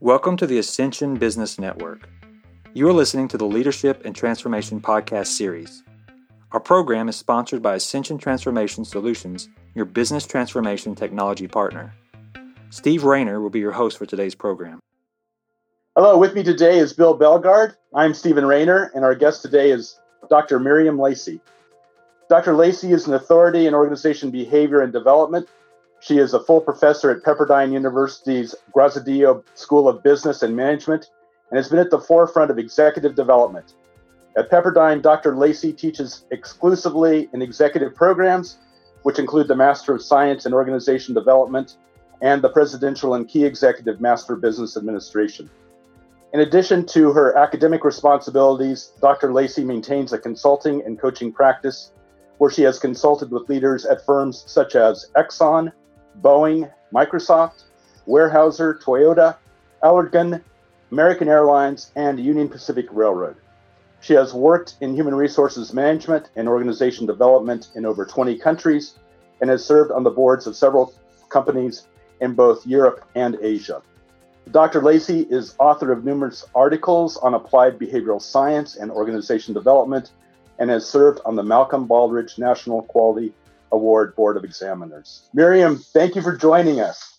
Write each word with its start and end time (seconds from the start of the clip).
Welcome 0.00 0.36
to 0.36 0.46
the 0.46 0.58
Ascension 0.58 1.16
Business 1.16 1.58
Network. 1.58 2.08
You 2.72 2.88
are 2.88 2.92
listening 2.92 3.26
to 3.28 3.36
the 3.36 3.44
Leadership 3.44 4.02
and 4.04 4.14
Transformation 4.14 4.80
Podcast 4.80 5.26
series. 5.26 5.82
Our 6.52 6.60
program 6.60 7.08
is 7.08 7.16
sponsored 7.16 7.62
by 7.62 7.74
Ascension 7.74 8.16
Transformation 8.16 8.84
Solutions, 8.84 9.48
your 9.74 9.86
business 9.86 10.24
transformation 10.24 10.94
technology 10.94 11.48
partner. 11.48 11.92
Steve 12.70 13.02
Rayner 13.02 13.40
will 13.40 13.50
be 13.50 13.58
your 13.58 13.72
host 13.72 13.98
for 13.98 14.06
today's 14.06 14.36
program. 14.36 14.78
Hello, 15.96 16.16
with 16.16 16.32
me 16.32 16.44
today 16.44 16.78
is 16.78 16.92
Bill 16.92 17.18
Belgard. 17.18 17.74
I'm 17.92 18.14
Stephen 18.14 18.46
Rayner, 18.46 18.92
and 18.94 19.04
our 19.04 19.16
guest 19.16 19.42
today 19.42 19.72
is 19.72 19.98
Dr. 20.30 20.60
Miriam 20.60 20.96
Lacey. 21.00 21.40
Dr. 22.28 22.54
Lacey 22.54 22.92
is 22.92 23.08
an 23.08 23.14
authority 23.14 23.66
in 23.66 23.74
organization 23.74 24.30
behavior 24.30 24.80
and 24.80 24.92
development 24.92 25.48
she 26.00 26.18
is 26.18 26.34
a 26.34 26.40
full 26.40 26.60
professor 26.60 27.10
at 27.10 27.22
Pepperdine 27.22 27.72
University's 27.72 28.54
Graziadio 28.74 29.42
School 29.54 29.88
of 29.88 30.02
Business 30.02 30.42
and 30.42 30.54
Management 30.54 31.10
and 31.50 31.56
has 31.56 31.68
been 31.68 31.78
at 31.78 31.90
the 31.90 31.98
forefront 31.98 32.50
of 32.50 32.58
executive 32.58 33.14
development. 33.14 33.74
At 34.36 34.50
Pepperdine, 34.50 35.02
Dr. 35.02 35.36
Lacey 35.36 35.72
teaches 35.72 36.24
exclusively 36.30 37.28
in 37.32 37.42
executive 37.42 37.94
programs, 37.94 38.58
which 39.02 39.18
include 39.18 39.48
the 39.48 39.56
Master 39.56 39.94
of 39.94 40.02
Science 40.02 40.46
in 40.46 40.54
Organization 40.54 41.14
Development 41.14 41.76
and 42.20 42.42
the 42.42 42.48
Presidential 42.48 43.14
and 43.14 43.28
Key 43.28 43.44
Executive 43.44 44.00
Master 44.00 44.34
of 44.34 44.40
Business 44.40 44.76
Administration. 44.76 45.50
In 46.32 46.40
addition 46.40 46.84
to 46.86 47.12
her 47.12 47.36
academic 47.36 47.84
responsibilities, 47.84 48.92
Dr. 49.00 49.32
Lacey 49.32 49.64
maintains 49.64 50.12
a 50.12 50.18
consulting 50.18 50.82
and 50.84 51.00
coaching 51.00 51.32
practice 51.32 51.92
where 52.36 52.50
she 52.50 52.62
has 52.62 52.78
consulted 52.78 53.30
with 53.30 53.48
leaders 53.48 53.86
at 53.86 54.04
firms 54.04 54.44
such 54.46 54.76
as 54.76 55.10
Exxon, 55.16 55.72
Boeing, 56.20 56.70
Microsoft, 56.92 57.64
Weyerhaeuser, 58.06 58.80
Toyota, 58.82 59.36
Allergan, 59.82 60.42
American 60.90 61.28
Airlines, 61.28 61.92
and 61.96 62.18
Union 62.18 62.48
Pacific 62.48 62.86
Railroad. 62.90 63.36
She 64.00 64.14
has 64.14 64.32
worked 64.32 64.76
in 64.80 64.94
human 64.94 65.14
resources 65.14 65.72
management 65.72 66.30
and 66.36 66.48
organization 66.48 67.06
development 67.06 67.68
in 67.74 67.84
over 67.84 68.04
20 68.06 68.38
countries 68.38 68.94
and 69.40 69.50
has 69.50 69.64
served 69.64 69.90
on 69.90 70.04
the 70.04 70.10
boards 70.10 70.46
of 70.46 70.56
several 70.56 70.94
companies 71.28 71.86
in 72.20 72.34
both 72.34 72.66
Europe 72.66 73.04
and 73.14 73.36
Asia. 73.40 73.82
Dr. 74.50 74.80
Lacey 74.80 75.26
is 75.28 75.54
author 75.58 75.92
of 75.92 76.04
numerous 76.04 76.44
articles 76.54 77.16
on 77.18 77.34
applied 77.34 77.78
behavioral 77.78 78.22
science 78.22 78.76
and 78.76 78.90
organization 78.90 79.52
development 79.52 80.12
and 80.58 80.70
has 80.70 80.88
served 80.88 81.20
on 81.26 81.36
the 81.36 81.42
Malcolm 81.42 81.86
Baldrige 81.86 82.38
National 82.38 82.82
Quality 82.82 83.34
Award 83.72 84.14
Board 84.16 84.36
of 84.36 84.44
Examiners. 84.44 85.28
Miriam, 85.34 85.78
thank 85.78 86.14
you 86.14 86.22
for 86.22 86.36
joining 86.36 86.80
us. 86.80 87.18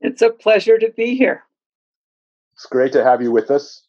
It's 0.00 0.22
a 0.22 0.30
pleasure 0.30 0.78
to 0.78 0.90
be 0.90 1.16
here. 1.16 1.44
It's 2.54 2.66
great 2.66 2.92
to 2.92 3.04
have 3.04 3.22
you 3.22 3.30
with 3.30 3.50
us. 3.50 3.82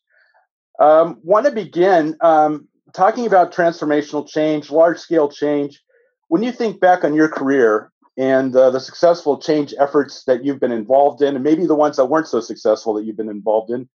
Um, 0.80 1.20
want 1.24 1.46
to 1.46 1.52
begin 1.52 2.16
um, 2.22 2.68
talking 2.94 3.26
about 3.26 3.54
transformational 3.54 4.28
change, 4.28 4.72
large 4.72 5.00
scale 5.00 5.30
change. 5.30 5.82
When 6.28 6.44
you 6.44 6.52
think 6.52 6.80
back 6.80 7.04
on 7.04 7.14
your 7.14 7.28
career 7.28 7.92
and 8.18 8.56
uh, 8.56 8.70
the 8.70 8.80
successful 8.80 9.40
change 9.40 9.74
efforts 9.80 10.24
that 10.26 10.44
you've 10.44 10.60
been 10.60 10.72
involved 10.72 11.22
in, 11.22 11.36
and 11.36 11.44
maybe 11.44 11.66
the 11.66 11.76
ones 11.76 11.98
that 11.98 12.06
weren't 12.06 12.28
so 12.28 12.40
successful 12.42 12.94
that 12.94 13.06
you've 13.06 13.18
been 13.18 13.30
involved 13.30 13.72
in, 13.72 13.90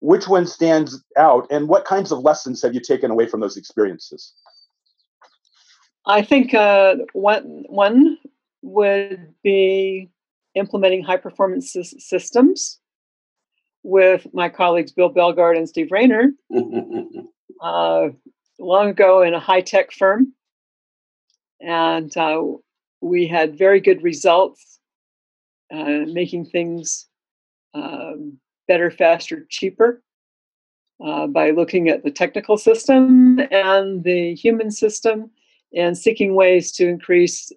which 0.00 0.26
one 0.28 0.46
stands 0.46 1.02
out 1.16 1.46
and 1.50 1.68
what 1.68 1.84
kinds 1.84 2.12
of 2.12 2.20
lessons 2.20 2.60
have 2.62 2.74
you 2.74 2.80
taken 2.80 3.10
away 3.10 3.26
from 3.26 3.40
those 3.40 3.56
experiences? 3.56 4.34
I 6.06 6.22
think 6.22 6.52
uh, 6.52 6.96
one 7.12 7.64
one 7.68 8.18
would 8.62 9.34
be 9.42 10.10
implementing 10.54 11.02
high 11.02 11.16
performance 11.16 11.76
systems 11.98 12.80
with 13.82 14.26
my 14.32 14.48
colleagues 14.48 14.92
Bill 14.92 15.12
Belgard 15.12 15.56
and 15.56 15.68
Steve 15.68 15.90
Rayner 15.90 16.32
uh, 17.62 18.08
long 18.58 18.88
ago 18.88 19.22
in 19.22 19.34
a 19.34 19.40
high 19.40 19.60
tech 19.60 19.92
firm, 19.92 20.32
and 21.60 22.16
uh, 22.16 22.42
we 23.00 23.26
had 23.26 23.56
very 23.56 23.80
good 23.80 24.02
results, 24.02 24.80
uh, 25.72 26.04
making 26.06 26.46
things 26.46 27.06
um, 27.74 28.38
better, 28.66 28.90
faster, 28.90 29.46
cheaper. 29.48 30.02
Uh, 31.04 31.26
by 31.26 31.50
looking 31.50 31.88
at 31.88 32.04
the 32.04 32.12
technical 32.12 32.56
system 32.56 33.40
and 33.50 34.04
the 34.04 34.36
human 34.36 34.70
system 34.70 35.32
and 35.74 35.96
seeking 35.96 36.34
ways 36.34 36.72
to 36.72 36.88
increase 36.88 37.52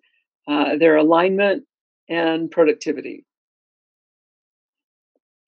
uh, 0.48 0.78
their 0.78 0.98
alignment 0.98 1.64
and 2.10 2.52
productivity. 2.52 3.26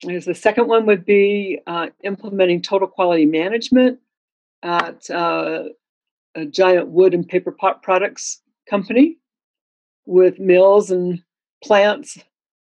As 0.10 0.26
the 0.26 0.36
second 0.36 0.68
one 0.68 0.86
would 0.86 1.06
be 1.06 1.60
uh, 1.66 1.88
implementing 2.04 2.62
total 2.62 2.88
quality 2.88 3.26
management 3.26 4.00
at 4.64 5.10
uh, 5.10 5.64
a 6.36 6.46
giant 6.46 6.90
wood 6.90 7.14
and 7.14 7.28
paper 7.28 7.52
pot 7.52 7.82
products 7.82 8.42
company 8.70 9.18
with 10.06 10.40
mills 10.40 10.92
and 10.92 11.22
plants 11.64 12.18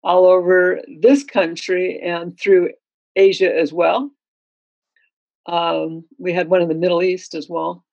all 0.03 0.27
over 0.27 0.81
this 1.01 1.23
country 1.23 1.99
and 1.99 2.39
through 2.39 2.69
Asia 3.15 3.53
as 3.53 3.73
well. 3.73 4.11
Um, 5.47 6.05
we 6.19 6.33
had 6.33 6.47
one 6.47 6.61
in 6.61 6.69
the 6.69 6.75
Middle 6.75 7.01
East 7.01 7.33
as 7.33 7.49
well. 7.49 7.83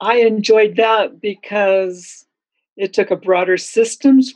I 0.00 0.20
enjoyed 0.20 0.76
that 0.76 1.20
because 1.20 2.24
it 2.76 2.94
took 2.94 3.10
a 3.10 3.16
broader 3.16 3.58
systems 3.58 4.32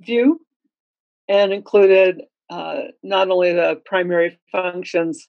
view 0.00 0.40
and 1.28 1.52
included 1.52 2.22
uh, 2.50 2.82
not 3.02 3.30
only 3.30 3.52
the 3.52 3.80
primary 3.86 4.38
functions 4.52 5.28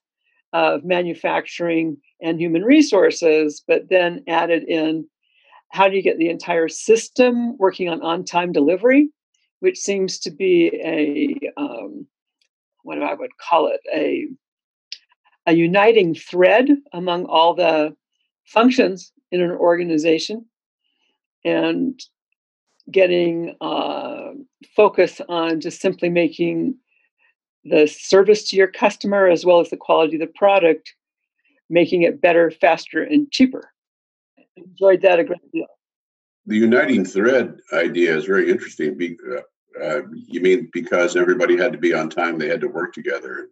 of 0.52 0.84
manufacturing 0.84 1.96
and 2.20 2.38
human 2.38 2.62
resources, 2.62 3.62
but 3.66 3.88
then 3.88 4.22
added 4.28 4.64
in 4.64 5.08
how 5.70 5.88
do 5.88 5.96
you 5.96 6.02
get 6.02 6.18
the 6.18 6.30
entire 6.30 6.68
system 6.68 7.56
working 7.58 7.88
on 7.88 8.02
on 8.02 8.24
time 8.24 8.52
delivery, 8.52 9.10
which 9.60 9.78
seems 9.78 10.18
to 10.18 10.30
be 10.30 10.70
a, 10.84 11.60
um, 11.60 12.06
what 12.82 13.02
I 13.02 13.14
would 13.14 13.36
call 13.38 13.68
it, 13.68 13.80
a, 13.94 14.26
a 15.46 15.54
uniting 15.54 16.14
thread 16.14 16.68
among 16.92 17.26
all 17.26 17.54
the 17.54 17.94
functions 18.46 19.12
in 19.30 19.40
an 19.40 19.50
organization 19.50 20.46
and 21.44 22.00
getting 22.90 23.54
uh, 23.60 24.30
focus 24.74 25.20
on 25.28 25.60
just 25.60 25.80
simply 25.80 26.08
making 26.08 26.74
the 27.64 27.86
service 27.86 28.48
to 28.48 28.56
your 28.56 28.68
customer 28.68 29.26
as 29.28 29.44
well 29.44 29.60
as 29.60 29.70
the 29.70 29.76
quality 29.76 30.16
of 30.16 30.20
the 30.20 30.32
product, 30.34 30.94
making 31.68 32.02
it 32.02 32.20
better, 32.20 32.50
faster, 32.50 33.02
and 33.02 33.30
cheaper. 33.30 33.70
enjoyed 34.56 35.02
that 35.02 35.18
a 35.18 35.24
great 35.24 35.52
deal. 35.52 35.66
The 36.46 36.56
uniting 36.56 37.04
thread 37.04 37.58
idea 37.74 38.16
is 38.16 38.24
very 38.24 38.50
interesting. 38.50 39.18
Uh, 39.30 39.40
uh, 39.82 40.00
you 40.10 40.40
mean 40.40 40.70
because 40.72 41.14
everybody 41.14 41.56
had 41.56 41.72
to 41.72 41.78
be 41.78 41.92
on 41.92 42.08
time, 42.08 42.38
they 42.38 42.48
had 42.48 42.60
to 42.62 42.68
work 42.68 42.94
together? 42.94 43.50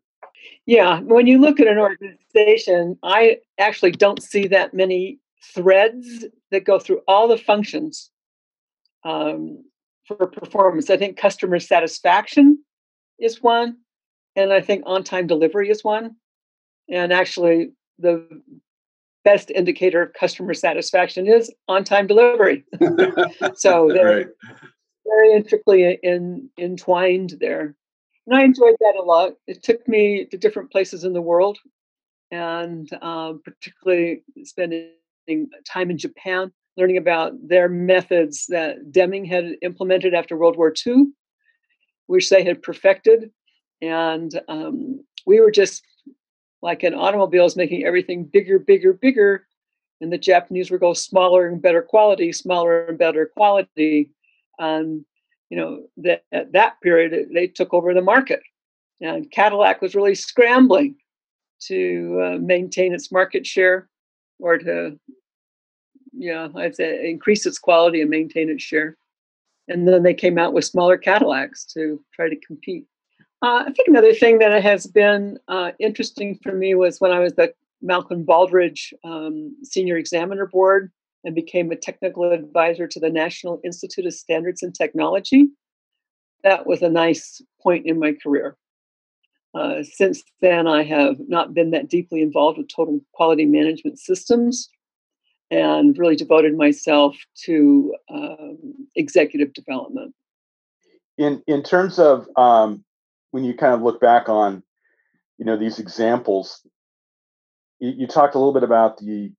Yeah, 0.65 1.01
when 1.01 1.27
you 1.27 1.39
look 1.39 1.61
at 1.61 1.67
an 1.67 1.79
organization, 1.79 2.99
I 3.03 3.39
actually 3.59 3.93
don't 3.93 4.23
see 4.23 4.47
that 4.49 4.75
many 4.75 5.19
threads 5.55 6.25
that 6.51 6.65
go 6.65 6.79
through 6.79 7.01
all 7.07 7.29
the 7.29 7.39
functions 7.39 8.11
um, 9.05 9.65
for 10.07 10.27
performance. 10.27 10.91
I 10.91 10.97
think 10.97 11.17
customer 11.17 11.61
satisfaction 11.61 12.63
is 13.19 13.43
one, 13.43 13.77
and 14.35 14.53
I 14.53 14.61
think 14.61 14.83
on 14.87 15.05
time 15.05 15.27
delivery 15.27 15.71
is 15.71 15.85
one. 15.85 16.17
And 16.89 17.13
actually, 17.13 17.73
the 17.99 18.27
best 19.25 19.51
indicator 19.51 20.03
of 20.03 20.13
customer 20.13 20.55
satisfaction 20.55 21.27
is 21.27 21.53
on 21.67 21.83
time 21.83 22.07
delivery. 22.07 22.65
so 23.55 23.91
they're 23.93 24.19
right. 24.19 24.27
very 25.05 25.33
intricately 25.35 25.99
in, 26.03 26.49
entwined 26.59 27.35
there. 27.41 27.75
And 28.27 28.37
I 28.37 28.45
enjoyed 28.45 28.77
that 28.81 28.95
a 28.99 29.03
lot. 29.03 29.33
It 29.47 29.63
took 29.63 29.87
me 29.89 30.27
to 30.27 30.37
different 30.37 30.71
places 30.71 31.05
in 31.05 31.13
the 31.13 31.21
world, 31.21 31.59
and 32.31 32.89
um, 33.03 33.41
particularly 33.45 34.23
spending 34.45 34.91
time 35.67 35.91
in 35.91 35.99
Japan, 35.99 36.53
learning 36.77 36.97
about 36.97 37.33
their 37.47 37.69
methods 37.69 38.47
that 38.49 38.93
Deming 38.93 39.25
had 39.25 39.57
implemented 39.63 40.15
after 40.15 40.37
World 40.37 40.57
War 40.57 40.73
II, 40.87 41.07
which 42.07 42.31
they 42.31 42.45
had 42.45 42.63
perfected. 42.63 43.31
And 43.83 44.39
um, 44.49 45.05
we 45.27 45.41
were 45.41 45.51
just 45.51 45.83
like 46.63 46.83
an 46.83 46.95
automobile 46.95 47.45
is 47.45 47.57
making 47.57 47.85
everything 47.85 48.25
bigger, 48.25 48.59
bigger, 48.59 48.93
bigger. 48.93 49.47
And 50.01 50.13
the 50.13 50.19
Japanese 50.19 50.71
were 50.71 50.79
go 50.79 50.93
smaller 50.93 51.47
and 51.47 51.61
better 51.61 51.83
quality, 51.83 52.33
smaller 52.33 52.87
and 52.87 52.99
better 52.99 53.27
quality. 53.27 54.11
And 54.59 55.05
you 55.51 55.57
know 55.57 55.87
that 55.99 56.25
at 56.33 56.53
that 56.53 56.81
period 56.81 57.29
they 57.33 57.47
took 57.47 57.73
over 57.73 57.95
the 57.95 58.03
market, 58.03 58.41
and 59.01 59.31
Cadillac 59.31 59.81
was 59.81 59.95
really 59.95 60.15
scrambling 60.15 60.97
to 61.61 62.21
uh, 62.23 62.39
maintain 62.39 62.93
its 62.93 63.13
market 63.13 63.47
share 63.47 63.89
or 64.39 64.59
to 64.59 64.99
yeah 66.13 66.49
i'd 66.57 66.77
say 66.77 67.09
increase 67.09 67.47
its 67.47 67.59
quality 67.59 68.01
and 68.01 68.11
maintain 68.11 68.49
its 68.49 68.63
share 68.63 68.97
and 69.69 69.87
then 69.87 70.03
they 70.03 70.15
came 70.15 70.39
out 70.39 70.53
with 70.53 70.65
smaller 70.65 70.97
cadillacs 70.97 71.65
to 71.65 72.03
try 72.15 72.29
to 72.29 72.37
compete 72.47 72.87
Uh, 73.43 73.65
I 73.67 73.71
think 73.73 73.89
another 73.89 74.15
thing 74.15 74.39
that 74.39 74.63
has 74.63 74.87
been 74.87 75.39
uh, 75.49 75.73
interesting 75.79 76.39
for 76.43 76.53
me 76.53 76.75
was 76.75 77.01
when 77.01 77.13
I 77.13 77.21
was 77.21 77.35
the 77.35 77.53
Malcolm 77.83 78.25
Baldrige 78.25 78.93
um, 79.05 79.55
Senior 79.63 79.99
Examiner 79.99 80.47
Board 80.47 80.91
and 81.25 81.35
became 81.35 81.71
a 81.71 81.77
technical 81.77 82.33
advisor 82.33 82.87
to 82.89 83.01
the 83.01 83.11
National 83.11 83.61
Institute 83.63 84.07
of 84.07 84.15
Standards 84.15 84.63
and 84.63 84.75
Technology. 84.75 85.49
That 86.45 86.67
was 86.67 86.81
a 86.83 86.89
nice 86.89 87.43
point 87.61 87.87
in 87.87 87.99
my 87.99 88.13
career. 88.23 88.57
Uh, 89.57 89.83
since 89.83 90.23
then, 90.43 90.67
I 90.67 90.83
have 90.83 91.17
not 91.29 91.55
been 91.55 91.71
that 91.71 91.89
deeply 91.89 92.21
involved 92.21 92.59
with 92.59 92.69
total 92.69 93.01
quality 93.15 93.47
management 93.47 93.99
systems 93.99 94.69
and 95.51 95.97
really 95.97 96.17
devoted 96.17 96.57
myself 96.57 97.17
to 97.45 97.95
um, 98.13 98.59
executive 98.97 99.55
development. 99.55 100.15
In, 101.17 101.43
in 101.47 101.63
terms 101.63 101.99
of 101.99 102.27
um, 102.37 102.85
when 103.31 103.45
you 103.45 103.55
kind 103.55 103.73
of 103.73 103.83
look 103.83 104.01
back 104.01 104.29
on 104.29 104.63
you 105.39 105.45
know 105.45 105.57
these 105.57 105.79
examples 105.79 106.67
you, 107.79 107.93
you 107.99 108.07
talked 108.07 108.35
a 108.35 108.39
little 108.39 108.55
bit 108.55 108.63
about 108.63 108.99
the 108.99 109.33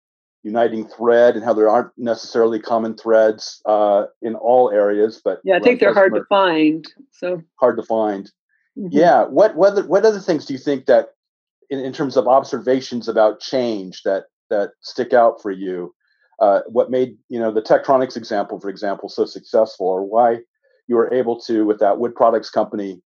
uniting 0.44 0.88
thread 0.88 1.36
and 1.36 1.44
how 1.44 1.54
there 1.54 1.70
aren't 1.70 1.92
necessarily 1.98 2.60
common 2.60 2.96
threads 2.96 3.62
uh, 3.66 4.06
in 4.22 4.36
all 4.36 4.72
areas 4.72 5.22
but 5.24 5.40
yeah 5.44 5.56
i 5.56 5.60
think 5.60 5.80
they're 5.80 5.94
hard 5.94 6.14
to 6.14 6.24
find 6.26 6.86
so 7.12 7.42
hard 7.56 7.76
to 7.78 7.84
find 7.84 8.32
mm-hmm. 8.78 8.88
yeah 8.92 9.24
what 9.26 9.56
what 9.56 9.88
what 9.88 10.06
other 10.06 10.20
things 10.20 10.46
do 10.46 10.54
you 10.54 10.60
think 10.60 10.86
that 10.86 11.10
in, 11.70 11.80
in 11.80 11.94
terms 11.94 12.18
of 12.18 12.28
observations 12.28 13.08
about 13.08 13.40
change 13.40 14.04
that 14.04 14.26
that 14.50 14.72
stick 14.82 15.14
out 15.14 15.42
for 15.42 15.52
you 15.52 15.94
uh, 16.40 16.62
what 16.68 16.92
made 16.92 17.18
you 17.30 17.40
know 17.40 17.52
the 17.52 17.62
Tektronix 17.62 18.16
example 18.16 18.60
for 18.60 18.70
example 18.70 19.10
so 19.10 19.26
successful 19.26 19.88
or 19.88 20.04
why 20.04 20.38
you 20.88 20.96
were 20.96 21.14
able 21.14 21.40
to 21.42 21.66
with 21.66 21.80
that 21.80 22.00
wood 22.00 22.16
products 22.16 22.50
company 22.50 23.02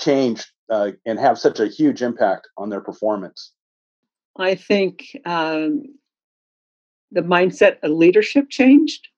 change 0.00 0.44
uh, 0.70 0.92
and 1.04 1.18
have 1.18 1.38
such 1.38 1.60
a 1.60 1.66
huge 1.66 2.02
impact 2.02 2.48
on 2.56 2.70
their 2.70 2.80
performance? 2.80 3.52
I 4.36 4.54
think 4.54 5.16
um, 5.24 5.84
the 7.12 7.22
mindset 7.22 7.78
of 7.82 7.92
leadership 7.92 8.50
changed 8.50 9.08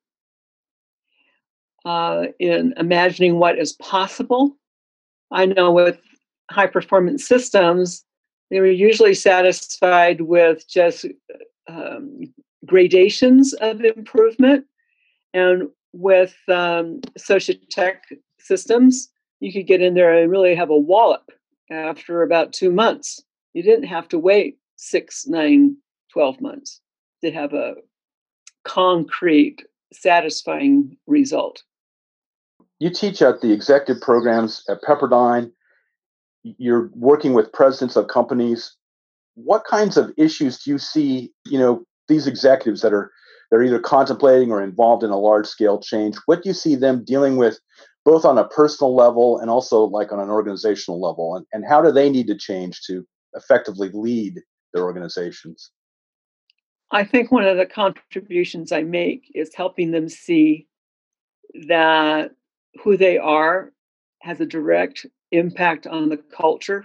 uh, 1.84 2.26
in 2.38 2.74
imagining 2.76 3.38
what 3.38 3.58
is 3.58 3.72
possible. 3.74 4.56
I 5.31 5.46
know 5.46 5.73
with 5.73 5.99
high 6.50 6.67
performance 6.67 7.26
systems, 7.26 8.05
they 8.50 8.61
were 8.61 8.67
usually 8.67 9.14
satisfied 9.14 10.20
with 10.20 10.69
just 10.69 11.06
um, 11.69 12.32
gradations 12.64 13.52
of 13.55 13.81
improvement. 13.81 14.67
And 15.34 15.69
with 15.93 16.37
um, 16.49 17.00
Tech 17.70 18.05
systems, 18.38 19.11
you 19.40 19.52
could 19.52 19.67
get 19.67 19.82
in 19.82 19.94
there 19.94 20.17
and 20.17 20.31
really 20.31 20.55
have 20.55 20.70
a 20.70 20.78
wallop 20.78 21.31
after 21.70 22.22
about 22.22 22.52
two 22.52 22.70
months. 22.70 23.22
You 23.55 23.62
didn't 23.62 23.87
have 23.87 24.08
to 24.08 24.19
wait 24.19 24.58
six, 24.76 25.26
nine, 25.26 25.76
12 26.12 26.40
months 26.40 26.81
to 27.25 27.31
have 27.32 27.52
a 27.52 27.75
concrete, 28.64 29.64
satisfying 29.93 30.96
result. 31.06 31.62
You 32.78 32.90
teach 32.90 33.23
at 33.23 33.40
the 33.40 33.52
executive 33.52 34.02
programs 34.02 34.62
at 34.69 34.82
Pepperdine. 34.82 35.50
You're 36.43 36.90
working 36.94 37.32
with 37.32 37.52
presidents 37.52 37.96
of 37.96 38.08
companies. 38.08 38.76
What 39.34 39.64
kinds 39.64 39.96
of 39.96 40.12
issues 40.17 40.62
do 40.62 40.70
you 40.70 40.78
see, 40.78 41.32
you 41.46 41.58
know, 41.58 41.84
these 42.08 42.26
executives 42.26 42.82
that 42.82 42.93
are 42.93 43.11
they're 43.50 43.62
either 43.62 43.78
contemplating 43.78 44.50
or 44.50 44.62
involved 44.62 45.05
in 45.05 45.11
a 45.11 45.19
large 45.19 45.46
scale 45.46 45.81
change? 45.81 46.17
What 46.26 46.43
do 46.43 46.49
you 46.49 46.55
see 46.55 46.75
them 46.75 47.05
dealing 47.05 47.37
with 47.37 47.58
both 48.06 48.25
on 48.25 48.38
a 48.38 48.46
personal 48.49 48.94
level 48.94 49.38
and 49.40 49.50
also 49.50 49.84
like 49.84 50.12
on 50.12 50.20
an 50.20 50.31
organizational 50.31 51.00
level 51.00 51.34
and, 51.34 51.44
and 51.52 51.64
how 51.69 51.82
do 51.82 51.90
they 51.90 52.08
need 52.08 52.29
to 52.29 52.38
change 52.38 52.81
to 52.82 53.05
effectively 53.34 53.90
lead 53.93 54.40
their 54.72 54.84
organizations 54.84 55.72
i 56.93 57.05
think 57.05 57.31
one 57.31 57.44
of 57.44 57.58
the 57.58 57.67
contributions 57.67 58.72
i 58.72 58.82
make 58.82 59.31
is 59.34 59.55
helping 59.55 59.90
them 59.90 60.08
see 60.08 60.67
that 61.69 62.31
who 62.82 62.96
they 62.96 63.19
are 63.19 63.73
has 64.23 64.40
a 64.40 64.46
direct 64.46 65.06
impact 65.32 65.87
on 65.87 66.08
the 66.08 66.17
culture 66.17 66.84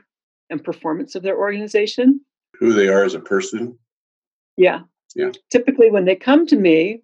and 0.49 0.63
performance 0.63 1.15
of 1.15 1.23
their 1.23 1.37
organization. 1.37 2.21
Who 2.59 2.73
they 2.73 2.87
are 2.87 3.03
as 3.03 3.13
a 3.13 3.19
person? 3.19 3.77
Yeah. 4.57 4.81
Yeah. 5.15 5.31
Typically 5.49 5.89
when 5.89 6.05
they 6.05 6.15
come 6.15 6.45
to 6.47 6.55
me 6.55 7.01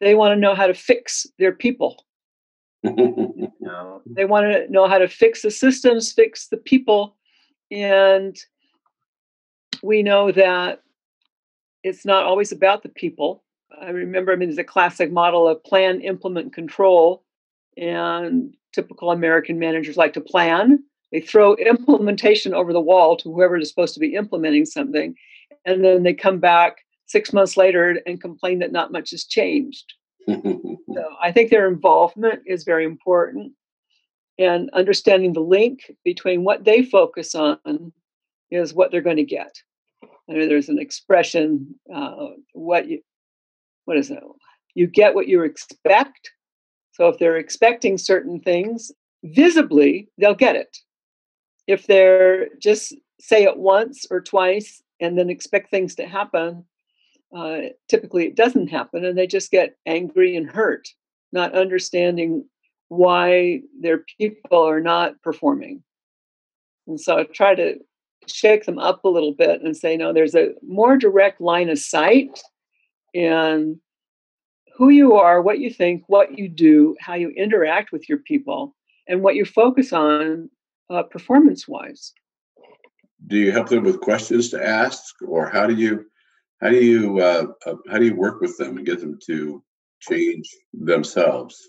they 0.00 0.14
want 0.14 0.32
to 0.32 0.40
know 0.40 0.54
how 0.54 0.66
to 0.66 0.74
fix 0.74 1.26
their 1.38 1.52
people. 1.52 2.04
You 3.58 3.72
know, 3.72 4.00
they 4.06 4.24
want 4.24 4.46
to 4.46 4.72
know 4.72 4.86
how 4.86 4.98
to 4.98 5.08
fix 5.08 5.42
the 5.42 5.50
systems, 5.50 6.12
fix 6.12 6.46
the 6.46 6.56
people, 6.56 7.16
and 7.72 8.36
we 9.82 10.04
know 10.04 10.30
that 10.30 10.82
it's 11.82 12.06
not 12.06 12.24
always 12.24 12.52
about 12.52 12.84
the 12.84 12.88
people. 12.88 13.42
I 13.80 13.90
remember, 13.90 14.32
I 14.32 14.36
mean, 14.36 14.48
there's 14.48 14.58
a 14.58 14.64
classic 14.64 15.10
model 15.10 15.48
of 15.48 15.64
plan, 15.64 16.00
implement, 16.00 16.52
control, 16.52 17.24
and 17.76 18.54
typical 18.74 19.10
American 19.10 19.58
managers 19.58 19.96
like 19.96 20.12
to 20.14 20.20
plan. 20.20 20.82
They 21.12 21.20
throw 21.20 21.54
implementation 21.56 22.54
over 22.54 22.72
the 22.72 22.80
wall 22.80 23.16
to 23.18 23.32
whoever 23.32 23.56
is 23.56 23.68
supposed 23.68 23.94
to 23.94 24.00
be 24.00 24.14
implementing 24.14 24.66
something, 24.66 25.14
and 25.64 25.84
then 25.84 26.02
they 26.02 26.14
come 26.14 26.38
back 26.38 26.78
six 27.06 27.32
months 27.32 27.56
later 27.56 28.00
and 28.06 28.20
complain 28.20 28.58
that 28.58 28.72
not 28.72 28.90
much 28.90 29.10
has 29.10 29.24
changed 29.24 29.94
so 30.28 31.16
I 31.22 31.30
think 31.30 31.50
their 31.50 31.68
involvement 31.68 32.42
is 32.46 32.64
very 32.64 32.84
important 32.84 33.52
and 34.38 34.68
understanding 34.70 35.32
the 35.32 35.40
link 35.40 35.90
between 36.04 36.42
what 36.42 36.64
they 36.64 36.82
focus 36.82 37.34
on 37.34 37.92
is 38.50 38.74
what 38.74 38.90
they're 38.90 39.00
going 39.00 39.16
to 39.16 39.24
get. 39.24 39.54
I 40.02 40.32
mean, 40.32 40.48
there's 40.48 40.68
an 40.68 40.80
expression, 40.80 41.76
uh, 41.94 42.28
what 42.52 42.88
you, 42.88 43.00
what 43.84 43.96
is 43.96 44.10
it? 44.10 44.22
You 44.74 44.88
get 44.88 45.14
what 45.14 45.28
you 45.28 45.42
expect. 45.42 46.32
So 46.96 47.08
if 47.08 47.18
they're 47.18 47.36
expecting 47.36 47.98
certain 47.98 48.40
things, 48.40 48.90
visibly, 49.22 50.08
they'll 50.16 50.34
get 50.34 50.56
it. 50.56 50.78
If 51.66 51.86
they're 51.86 52.48
just 52.58 52.94
say 53.20 53.42
it 53.42 53.58
once 53.58 54.06
or 54.10 54.22
twice 54.22 54.82
and 54.98 55.18
then 55.18 55.28
expect 55.28 55.70
things 55.70 55.94
to 55.96 56.06
happen, 56.06 56.64
uh, 57.36 57.58
typically 57.88 58.24
it 58.24 58.34
doesn't 58.34 58.68
happen 58.68 59.04
and 59.04 59.18
they 59.18 59.26
just 59.26 59.50
get 59.50 59.76
angry 59.84 60.36
and 60.36 60.48
hurt, 60.48 60.88
not 61.32 61.54
understanding 61.54 62.46
why 62.88 63.60
their 63.78 64.02
people 64.18 64.62
are 64.62 64.80
not 64.80 65.20
performing. 65.20 65.82
And 66.86 66.98
so 66.98 67.18
I 67.18 67.24
try 67.24 67.54
to 67.56 67.74
shake 68.26 68.64
them 68.64 68.78
up 68.78 69.04
a 69.04 69.08
little 69.08 69.34
bit 69.34 69.60
and 69.60 69.76
say, 69.76 69.98
no, 69.98 70.14
there's 70.14 70.34
a 70.34 70.54
more 70.66 70.96
direct 70.96 71.42
line 71.42 71.68
of 71.68 71.78
sight 71.78 72.40
in 73.12 73.78
who 74.76 74.90
you 74.90 75.14
are, 75.14 75.40
what 75.40 75.58
you 75.58 75.70
think, 75.70 76.04
what 76.06 76.38
you 76.38 76.48
do, 76.48 76.94
how 77.00 77.14
you 77.14 77.30
interact 77.30 77.92
with 77.92 78.08
your 78.08 78.18
people, 78.18 78.74
and 79.08 79.22
what 79.22 79.34
you 79.34 79.44
focus 79.44 79.92
on 79.92 80.50
uh, 80.90 81.02
performance 81.04 81.66
wise. 81.66 82.12
Do 83.26 83.36
you 83.38 83.52
help 83.52 83.68
them 83.68 83.84
with 83.84 84.00
questions 84.00 84.50
to 84.50 84.64
ask, 84.64 85.14
or 85.26 85.48
how 85.48 85.66
do 85.66 85.74
you 85.74 86.04
how 86.60 86.68
do 86.68 86.76
you 86.76 87.20
uh, 87.20 87.46
uh, 87.66 87.74
how 87.90 87.98
do 87.98 88.04
you 88.04 88.14
work 88.14 88.40
with 88.40 88.56
them 88.58 88.76
and 88.76 88.86
get 88.86 89.00
them 89.00 89.18
to 89.26 89.62
change 90.00 90.48
themselves? 90.74 91.68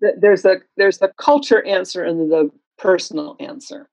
There's 0.00 0.44
a 0.44 0.58
there's 0.76 1.02
a 1.02 1.08
culture 1.18 1.64
answer 1.66 2.04
and 2.04 2.30
the 2.30 2.50
personal 2.78 3.36
answer. 3.40 3.88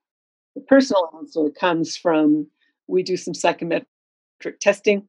The 0.55 0.61
personal 0.61 1.09
answer 1.17 1.49
comes 1.49 1.97
from 1.97 2.47
we 2.87 3.01
do 3.01 3.17
some 3.17 3.33
psychometric 3.33 3.87
testing, 4.59 5.07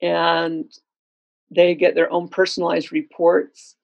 and 0.00 0.70
they 1.54 1.74
get 1.74 1.94
their 1.94 2.12
own 2.12 2.28
personalized 2.28 2.92
reports, 2.92 3.76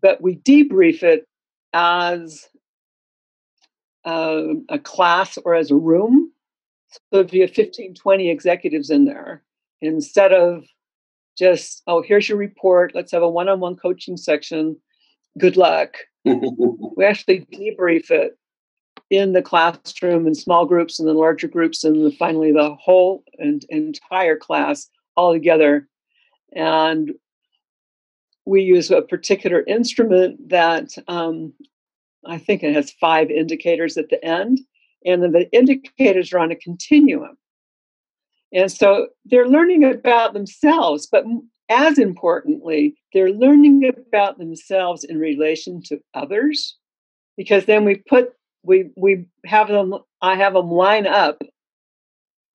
but 0.00 0.20
we 0.20 0.36
debrief 0.36 1.02
it 1.02 1.26
as 1.72 2.48
a, 4.04 4.10
uh, 4.10 4.54
a 4.70 4.78
class 4.78 5.38
or 5.44 5.54
as 5.54 5.70
a 5.70 5.76
room. 5.76 6.32
So 7.12 7.20
if 7.20 7.32
you 7.32 7.42
have 7.42 7.50
15, 7.50 7.94
20 7.94 8.30
executives 8.30 8.90
in 8.90 9.04
there, 9.04 9.42
instead 9.80 10.32
of 10.32 10.64
just, 11.36 11.82
oh, 11.86 12.02
here's 12.02 12.28
your 12.28 12.38
report, 12.38 12.92
let's 12.94 13.12
have 13.12 13.22
a 13.22 13.28
one 13.28 13.48
on 13.48 13.60
one 13.60 13.76
coaching 13.76 14.16
section, 14.16 14.76
good 15.36 15.56
luck. 15.56 15.96
we 16.24 17.04
actually 17.04 17.46
debrief 17.52 18.10
it 18.10 18.36
in 19.10 19.32
the 19.32 19.42
classroom 19.42 20.26
in 20.26 20.34
small 20.34 20.66
groups 20.66 20.98
and 20.98 21.08
then 21.08 21.16
larger 21.16 21.48
groups 21.48 21.84
and 21.84 22.04
then 22.04 22.12
finally 22.12 22.52
the 22.52 22.74
whole 22.74 23.22
and 23.38 23.64
entire 23.70 24.36
class 24.36 24.88
all 25.16 25.32
together 25.32 25.88
and 26.54 27.12
we 28.44 28.62
use 28.62 28.90
a 28.90 29.02
particular 29.02 29.62
instrument 29.66 30.48
that 30.48 30.90
um, 31.08 31.52
i 32.26 32.38
think 32.38 32.62
it 32.62 32.74
has 32.74 32.90
five 32.92 33.30
indicators 33.30 33.96
at 33.96 34.08
the 34.08 34.22
end 34.24 34.60
and 35.04 35.22
then 35.22 35.32
the 35.32 35.50
indicators 35.52 36.32
are 36.32 36.38
on 36.38 36.50
a 36.50 36.56
continuum 36.56 37.36
and 38.52 38.70
so 38.72 39.08
they're 39.26 39.48
learning 39.48 39.84
about 39.84 40.32
themselves, 40.32 41.06
but 41.06 41.24
as 41.68 41.98
importantly, 41.98 42.96
they're 43.12 43.32
learning 43.32 43.90
about 43.96 44.38
themselves 44.38 45.04
in 45.04 45.18
relation 45.18 45.82
to 45.84 46.00
others, 46.14 46.76
because 47.36 47.66
then 47.66 47.84
we 47.84 47.96
put 48.08 48.32
we 48.62 48.90
we 48.96 49.26
have 49.44 49.68
them. 49.68 49.94
I 50.22 50.36
have 50.36 50.54
them 50.54 50.70
line 50.70 51.06
up 51.06 51.42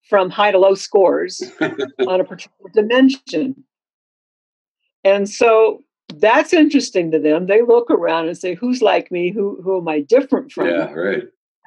from 0.09 0.29
high 0.29 0.51
to 0.51 0.57
low 0.57 0.73
scores 0.73 1.41
on 1.61 2.19
a 2.19 2.25
particular 2.25 2.71
dimension, 2.73 3.63
and 5.03 5.29
so 5.29 5.83
that's 6.15 6.53
interesting 6.53 7.11
to 7.11 7.19
them. 7.19 7.47
They 7.47 7.61
look 7.61 7.89
around 7.89 8.27
and 8.27 8.37
say, 8.37 8.53
"Who's 8.53 8.81
like 8.81 9.11
me? 9.11 9.31
Who 9.31 9.61
who 9.61 9.77
am 9.77 9.87
I 9.87 10.01
different 10.01 10.51
from?" 10.51 10.67
Yeah, 10.67 10.91
right. 10.93 11.23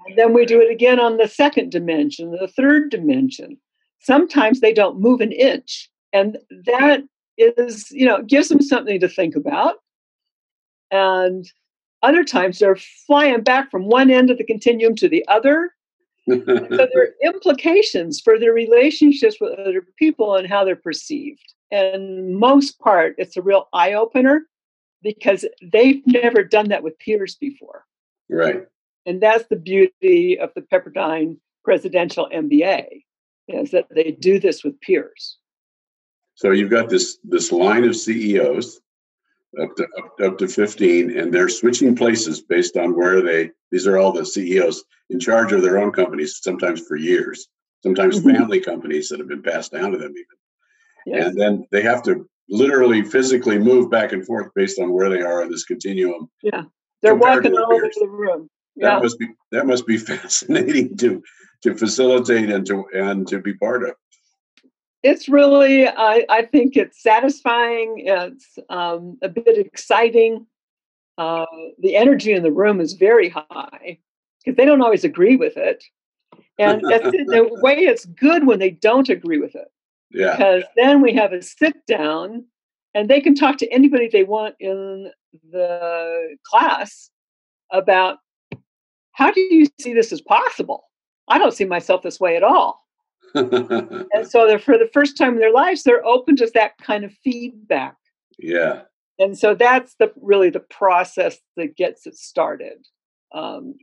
And 0.06 0.16
then 0.16 0.32
we 0.32 0.46
do 0.46 0.60
it 0.60 0.70
again 0.70 1.00
on 1.00 1.16
the 1.16 1.28
second 1.28 1.70
dimension, 1.72 2.30
the 2.30 2.48
third 2.48 2.90
dimension. 2.90 3.58
Sometimes 4.00 4.60
they 4.60 4.72
don't 4.72 5.00
move 5.00 5.20
an 5.20 5.32
inch, 5.32 5.90
and 6.12 6.38
that 6.64 7.02
is, 7.38 7.90
you 7.90 8.06
know, 8.06 8.22
gives 8.22 8.48
them 8.48 8.62
something 8.62 9.00
to 9.00 9.08
think 9.08 9.34
about. 9.34 9.76
And 10.90 11.50
other 12.02 12.24
times 12.24 12.58
they're 12.58 12.78
flying 13.06 13.42
back 13.42 13.70
from 13.70 13.86
one 13.86 14.10
end 14.10 14.30
of 14.30 14.38
the 14.38 14.44
continuum 14.44 14.94
to 14.96 15.08
the 15.08 15.26
other. 15.28 15.72
so 16.28 16.36
there 16.36 16.90
are 16.96 17.14
implications 17.24 18.20
for 18.20 18.38
their 18.38 18.52
relationships 18.52 19.36
with 19.40 19.58
other 19.58 19.84
people 19.98 20.36
and 20.36 20.46
how 20.46 20.64
they're 20.64 20.76
perceived. 20.76 21.54
And 21.70 22.36
most 22.36 22.78
part, 22.78 23.16
it's 23.18 23.36
a 23.36 23.42
real 23.42 23.68
eye 23.72 23.94
opener 23.94 24.46
because 25.02 25.44
they've 25.62 26.02
never 26.06 26.42
done 26.44 26.68
that 26.68 26.82
with 26.82 26.98
peers 26.98 27.36
before. 27.36 27.84
Right. 28.28 28.66
And 29.04 29.20
that's 29.22 29.46
the 29.48 29.56
beauty 29.56 30.38
of 30.38 30.50
the 30.54 30.62
Pepperdine 30.62 31.38
Presidential 31.64 32.28
MBA 32.32 33.02
is 33.48 33.70
that 33.70 33.86
they 33.90 34.10
do 34.12 34.38
this 34.38 34.64
with 34.64 34.80
peers. 34.80 35.38
So 36.34 36.50
you've 36.50 36.70
got 36.70 36.88
this 36.88 37.18
this 37.24 37.50
line 37.50 37.84
of 37.84 37.96
CEOs 37.96 38.80
up 39.60 39.74
to 39.76 39.86
up, 39.98 40.20
up 40.22 40.38
to 40.38 40.48
15 40.48 41.18
and 41.18 41.32
they're 41.32 41.48
switching 41.48 41.96
places 41.96 42.42
based 42.42 42.76
on 42.76 42.96
where 42.96 43.22
they 43.22 43.50
these 43.70 43.86
are 43.86 43.98
all 43.98 44.12
the 44.12 44.26
CEOs 44.26 44.84
in 45.10 45.18
charge 45.18 45.52
of 45.52 45.62
their 45.62 45.78
own 45.78 45.92
companies 45.92 46.40
sometimes 46.42 46.80
for 46.80 46.96
years 46.96 47.48
sometimes 47.82 48.18
mm-hmm. 48.18 48.36
family 48.36 48.60
companies 48.60 49.08
that 49.08 49.18
have 49.18 49.28
been 49.28 49.42
passed 49.42 49.72
down 49.72 49.92
to 49.92 49.98
them 49.98 50.10
even 50.10 50.36
yes. 51.06 51.26
and 51.26 51.40
then 51.40 51.66
they 51.72 51.82
have 51.82 52.02
to 52.02 52.28
literally 52.48 53.02
physically 53.02 53.58
move 53.58 53.90
back 53.90 54.12
and 54.12 54.26
forth 54.26 54.48
based 54.54 54.78
on 54.78 54.92
where 54.92 55.08
they 55.08 55.20
are 55.20 55.42
in 55.42 55.50
this 55.50 55.64
continuum 55.64 56.28
yeah. 56.42 56.62
They're 57.02 57.14
walking 57.14 57.56
all 57.56 57.72
over 57.72 57.90
the 57.94 58.08
room. 58.08 58.50
Yeah. 58.74 58.96
that 58.96 59.02
must 59.02 59.18
be 59.18 59.28
that 59.52 59.66
must 59.66 59.86
be 59.86 59.96
fascinating 60.12 60.96
to 60.98 61.22
to 61.62 61.74
facilitate 61.74 62.50
and 62.50 62.66
to 62.66 62.84
and 62.92 63.26
to 63.28 63.40
be 63.40 63.54
part 63.54 63.84
of. 63.84 63.94
It's 65.02 65.28
really 65.28 65.86
I, 65.86 66.26
I 66.28 66.42
think 66.42 66.76
it's 66.76 67.02
satisfying 67.02 68.02
it's 68.06 68.58
um, 68.68 69.18
a 69.22 69.28
bit 69.28 69.58
exciting. 69.58 70.46
Uh, 71.18 71.46
the 71.78 71.96
energy 71.96 72.32
in 72.32 72.42
the 72.42 72.52
room 72.52 72.80
is 72.80 72.92
very 72.92 73.30
high 73.30 73.98
because 74.44 74.56
they 74.56 74.66
don't 74.66 74.82
always 74.82 75.04
agree 75.04 75.36
with 75.36 75.56
it. 75.56 75.82
And 76.58 76.82
that's 76.88 77.10
the 77.10 77.48
way 77.62 77.74
it's 77.74 78.04
good 78.04 78.46
when 78.46 78.58
they 78.58 78.70
don't 78.70 79.08
agree 79.08 79.38
with 79.38 79.54
it 79.54 79.68
yeah. 80.10 80.36
because 80.36 80.64
then 80.76 81.00
we 81.00 81.12
have 81.14 81.32
a 81.32 81.42
sit 81.42 81.74
down 81.86 82.44
and 82.94 83.08
they 83.08 83.20
can 83.20 83.34
talk 83.34 83.58
to 83.58 83.68
anybody 83.72 84.08
they 84.08 84.24
want 84.24 84.54
in 84.60 85.10
the 85.50 86.36
class 86.44 87.10
about 87.70 88.18
how 89.12 89.30
do 89.30 89.40
you 89.40 89.66
see 89.80 89.94
this 89.94 90.12
as 90.12 90.20
possible? 90.20 90.84
I 91.28 91.38
don't 91.38 91.54
see 91.54 91.64
myself 91.64 92.02
this 92.02 92.20
way 92.20 92.36
at 92.36 92.42
all. 92.42 92.82
And 93.34 94.26
so 94.28 94.46
they're 94.46 94.58
for 94.58 94.78
the 94.78 94.90
first 94.92 95.16
time 95.18 95.34
in 95.34 95.40
their 95.40 95.52
lives 95.52 95.82
they're 95.82 96.04
open 96.04 96.36
to 96.36 96.50
that 96.54 96.78
kind 96.78 97.04
of 97.04 97.12
feedback. 97.24 97.96
Yeah. 98.38 98.82
And 99.18 99.38
so 99.38 99.54
that's 99.54 99.94
the 99.98 100.12
really 100.20 100.50
the 100.50 100.60
process 100.60 101.38
that 101.56 101.76
gets 101.76 102.06
it 102.06 102.16
started. 102.16 102.86
Um, 103.34 103.74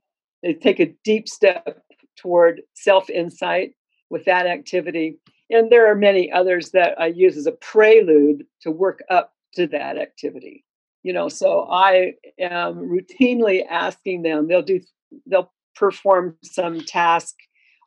they 0.41 0.53
take 0.53 0.79
a 0.79 0.93
deep 1.03 1.27
step 1.27 1.83
toward 2.17 2.61
self 2.73 3.09
insight 3.09 3.73
with 4.09 4.25
that 4.25 4.45
activity 4.45 5.17
and 5.49 5.71
there 5.71 5.89
are 5.89 5.95
many 5.95 6.31
others 6.31 6.71
that 6.71 6.99
i 6.99 7.07
use 7.07 7.37
as 7.37 7.45
a 7.45 7.51
prelude 7.51 8.45
to 8.61 8.71
work 8.71 9.03
up 9.09 9.33
to 9.53 9.67
that 9.67 9.97
activity 9.97 10.63
you 11.03 11.13
know 11.13 11.29
so 11.29 11.67
i 11.69 12.13
am 12.39 12.75
routinely 12.75 13.63
asking 13.69 14.21
them 14.21 14.47
they'll 14.47 14.61
do 14.61 14.79
they'll 15.25 15.51
perform 15.75 16.37
some 16.43 16.79
task 16.81 17.35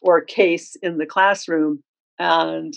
or 0.03 0.21
case 0.21 0.77
in 0.77 0.99
the 0.99 1.07
classroom. 1.07 1.83
And 2.19 2.75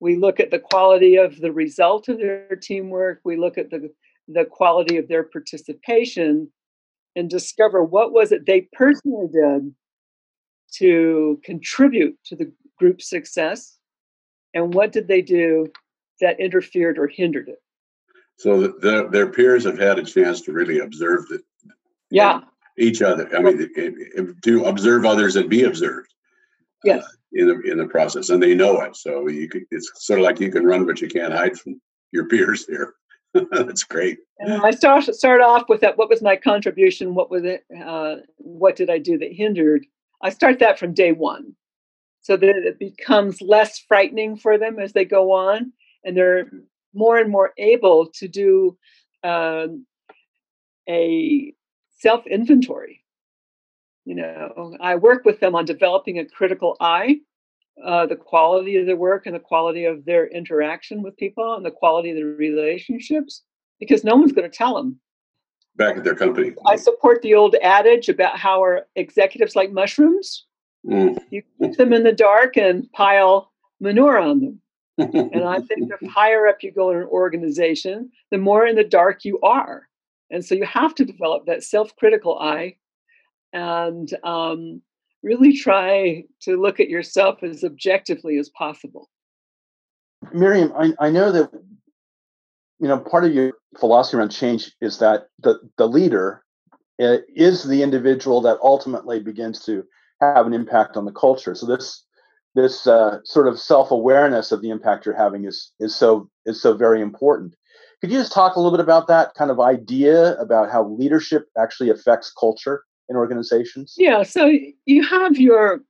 we 0.00 0.16
look 0.16 0.40
at 0.40 0.50
the 0.50 0.58
quality 0.58 1.16
of 1.16 1.40
the 1.40 1.52
result 1.52 2.08
of 2.08 2.18
their 2.18 2.56
teamwork, 2.56 3.20
we 3.24 3.36
look 3.36 3.58
at 3.58 3.70
the, 3.70 3.90
the 4.28 4.44
quality 4.44 4.96
of 4.96 5.08
their 5.08 5.24
participation 5.24 6.50
and 7.16 7.28
discover 7.28 7.82
what 7.82 8.12
was 8.12 8.30
it 8.30 8.46
they 8.46 8.68
personally 8.72 9.26
did 9.32 9.74
to 10.74 11.40
contribute 11.42 12.16
to 12.26 12.36
the 12.36 12.52
group's 12.78 13.08
success 13.08 13.77
and 14.58 14.74
what 14.74 14.92
did 14.92 15.08
they 15.08 15.22
do 15.22 15.66
that 16.20 16.38
interfered 16.40 16.98
or 16.98 17.06
hindered 17.06 17.48
it 17.48 17.62
so 18.36 18.60
the, 18.60 18.68
the, 18.80 19.08
their 19.10 19.28
peers 19.28 19.64
have 19.64 19.78
had 19.78 19.98
a 19.98 20.04
chance 20.04 20.40
to 20.42 20.52
really 20.52 20.78
observe 20.78 21.26
the, 21.28 21.40
yeah 22.10 22.40
each 22.78 23.02
other 23.02 23.28
i 23.36 23.40
mean 23.40 24.36
to 24.42 24.64
observe 24.64 25.04
others 25.04 25.36
and 25.36 25.48
be 25.48 25.64
observed 25.64 26.12
yes. 26.84 27.04
Uh, 27.04 27.08
in 27.32 27.46
the 27.46 27.60
in 27.70 27.78
the 27.78 27.86
process, 27.86 28.30
and 28.30 28.42
they 28.42 28.54
know 28.54 28.80
it. 28.80 28.96
So 28.96 29.28
you 29.28 29.48
could, 29.48 29.64
it's 29.70 29.90
sort 29.96 30.20
of 30.20 30.24
like 30.24 30.40
you 30.40 30.50
can 30.50 30.64
run, 30.64 30.86
but 30.86 31.00
you 31.00 31.08
can't 31.08 31.32
hide 31.32 31.58
from 31.58 31.80
your 32.12 32.26
peers 32.26 32.66
here. 32.66 32.94
That's 33.50 33.84
great. 33.84 34.18
And 34.38 34.62
I 34.62 34.70
start 34.70 35.04
start 35.04 35.40
off 35.40 35.68
with 35.68 35.80
that. 35.82 35.98
What 35.98 36.08
was 36.08 36.22
my 36.22 36.36
contribution? 36.36 37.14
What 37.14 37.30
was 37.30 37.44
it? 37.44 37.64
Uh, 37.78 38.16
what 38.38 38.76
did 38.76 38.90
I 38.90 38.98
do 38.98 39.18
that 39.18 39.32
hindered? 39.32 39.86
I 40.22 40.30
start 40.30 40.58
that 40.60 40.78
from 40.78 40.94
day 40.94 41.12
one, 41.12 41.54
so 42.28 42.36
that 42.36 42.48
it 42.48 42.78
becomes 42.78 43.40
less 43.40 43.78
frightening 43.78 44.36
for 44.36 44.58
them 44.58 44.78
as 44.78 44.92
they 44.92 45.04
go 45.04 45.32
on, 45.32 45.72
and 46.04 46.16
they're 46.16 46.50
more 46.94 47.18
and 47.18 47.30
more 47.30 47.52
able 47.58 48.06
to 48.14 48.28
do 48.28 48.76
um, 49.24 49.86
a 50.88 51.52
self 51.98 52.26
inventory 52.26 53.04
you 54.08 54.14
know, 54.14 54.74
I 54.80 54.94
work 54.96 55.26
with 55.26 55.38
them 55.38 55.54
on 55.54 55.66
developing 55.66 56.18
a 56.18 56.24
critical 56.24 56.78
eye, 56.80 57.18
uh, 57.84 58.06
the 58.06 58.16
quality 58.16 58.76
of 58.76 58.86
their 58.86 58.96
work 58.96 59.26
and 59.26 59.34
the 59.34 59.38
quality 59.38 59.84
of 59.84 60.02
their 60.06 60.26
interaction 60.28 61.02
with 61.02 61.14
people 61.18 61.56
and 61.56 61.64
the 61.64 61.70
quality 61.70 62.08
of 62.12 62.16
their 62.16 62.24
relationships, 62.24 63.42
because 63.78 64.04
no 64.04 64.16
one's 64.16 64.32
going 64.32 64.50
to 64.50 64.56
tell 64.56 64.74
them. 64.74 64.98
Back 65.76 65.98
at 65.98 66.04
their 66.04 66.14
company. 66.14 66.54
I 66.64 66.76
support 66.76 67.20
the 67.20 67.34
old 67.34 67.54
adage 67.62 68.08
about 68.08 68.38
how 68.38 68.60
our 68.60 68.86
executives 68.96 69.54
like 69.54 69.72
mushrooms. 69.72 70.46
Mm. 70.86 71.18
You 71.30 71.42
keep 71.60 71.76
them 71.76 71.92
in 71.92 72.04
the 72.04 72.12
dark 72.12 72.56
and 72.56 72.90
pile 72.92 73.52
manure 73.80 74.18
on 74.18 74.40
them. 74.40 74.60
and 74.98 75.44
I 75.44 75.60
think 75.60 75.88
the 75.88 76.08
higher 76.10 76.46
up 76.46 76.62
you 76.62 76.72
go 76.72 76.90
in 76.90 76.98
an 76.98 77.04
organization, 77.04 78.10
the 78.30 78.38
more 78.38 78.66
in 78.66 78.76
the 78.76 78.84
dark 78.84 79.24
you 79.24 79.38
are. 79.40 79.88
And 80.30 80.44
so 80.44 80.54
you 80.54 80.66
have 80.66 80.94
to 80.96 81.04
develop 81.04 81.46
that 81.46 81.62
self 81.62 81.94
critical 81.96 82.38
eye 82.38 82.76
and 83.52 84.12
um, 84.24 84.82
really 85.22 85.56
try 85.56 86.24
to 86.42 86.60
look 86.60 86.80
at 86.80 86.88
yourself 86.88 87.42
as 87.42 87.64
objectively 87.64 88.38
as 88.38 88.48
possible. 88.50 89.08
Miriam, 90.32 90.72
I, 90.76 90.92
I 91.00 91.10
know 91.10 91.32
that 91.32 91.50
you 92.80 92.88
know 92.88 92.98
part 92.98 93.24
of 93.24 93.32
your 93.32 93.52
philosophy 93.78 94.16
around 94.16 94.30
change 94.30 94.72
is 94.80 94.98
that 94.98 95.28
the 95.40 95.58
the 95.78 95.86
leader 95.86 96.44
uh, 97.00 97.18
is 97.34 97.64
the 97.64 97.82
individual 97.82 98.40
that 98.42 98.58
ultimately 98.62 99.20
begins 99.20 99.64
to 99.64 99.84
have 100.20 100.46
an 100.46 100.52
impact 100.52 100.96
on 100.96 101.04
the 101.04 101.12
culture. 101.12 101.54
So 101.54 101.66
this 101.66 102.04
this 102.54 102.86
uh, 102.86 103.18
sort 103.24 103.48
of 103.48 103.58
self 103.58 103.90
awareness 103.90 104.52
of 104.52 104.62
the 104.62 104.70
impact 104.70 105.06
you're 105.06 105.14
having 105.14 105.44
is 105.44 105.72
is 105.80 105.94
so 105.94 106.30
is 106.46 106.60
so 106.60 106.74
very 106.74 107.00
important. 107.00 107.54
Could 108.00 108.12
you 108.12 108.18
just 108.18 108.32
talk 108.32 108.54
a 108.54 108.60
little 108.60 108.76
bit 108.76 108.82
about 108.82 109.08
that 109.08 109.34
kind 109.34 109.50
of 109.50 109.58
idea 109.58 110.34
about 110.36 110.70
how 110.70 110.86
leadership 110.86 111.48
actually 111.56 111.90
affects 111.90 112.32
culture? 112.32 112.82
in 113.08 113.16
organizations? 113.16 113.94
Yeah, 113.96 114.22
so 114.22 114.52
you 114.86 115.06
have 115.06 115.38
your 115.38 115.80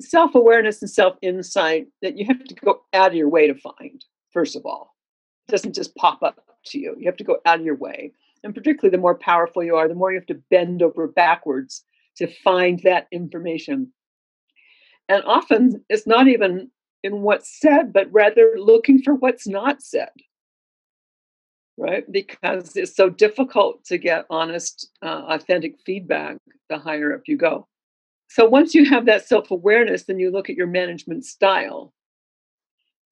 self 0.00 0.34
awareness 0.34 0.82
and 0.82 0.90
self 0.90 1.16
insight 1.22 1.86
that 2.02 2.18
you 2.18 2.26
have 2.26 2.44
to 2.44 2.54
go 2.54 2.82
out 2.92 3.08
of 3.08 3.14
your 3.14 3.28
way 3.28 3.46
to 3.46 3.54
find, 3.54 4.04
first 4.32 4.56
of 4.56 4.66
all. 4.66 4.94
It 5.48 5.52
doesn't 5.52 5.74
just 5.74 5.94
pop 5.94 6.22
up 6.22 6.44
to 6.66 6.78
you, 6.78 6.96
you 6.98 7.06
have 7.06 7.16
to 7.18 7.24
go 7.24 7.38
out 7.46 7.60
of 7.60 7.64
your 7.64 7.76
way. 7.76 8.12
And 8.42 8.54
particularly 8.54 8.90
the 8.90 9.00
more 9.00 9.14
powerful 9.16 9.62
you 9.62 9.76
are, 9.76 9.88
the 9.88 9.94
more 9.94 10.12
you 10.12 10.18
have 10.18 10.26
to 10.26 10.42
bend 10.50 10.82
over 10.82 11.06
backwards 11.06 11.82
to 12.16 12.26
find 12.26 12.80
that 12.84 13.06
information. 13.12 13.92
And 15.08 15.22
often 15.24 15.84
it's 15.88 16.06
not 16.06 16.28
even 16.28 16.70
in 17.02 17.22
what's 17.22 17.60
said, 17.60 17.92
but 17.92 18.12
rather 18.12 18.54
looking 18.56 19.02
for 19.02 19.14
what's 19.14 19.46
not 19.46 19.82
said 19.82 20.10
right? 21.76 22.10
Because 22.10 22.76
it's 22.76 22.96
so 22.96 23.08
difficult 23.08 23.84
to 23.86 23.98
get 23.98 24.26
honest, 24.30 24.90
uh, 25.02 25.24
authentic 25.28 25.78
feedback 25.84 26.38
the 26.68 26.78
higher 26.78 27.14
up 27.14 27.22
you 27.26 27.36
go. 27.36 27.66
So 28.28 28.48
once 28.48 28.74
you 28.74 28.84
have 28.86 29.06
that 29.06 29.28
self 29.28 29.50
awareness, 29.50 30.04
then 30.04 30.18
you 30.18 30.30
look 30.30 30.50
at 30.50 30.56
your 30.56 30.66
management 30.66 31.24
style. 31.24 31.92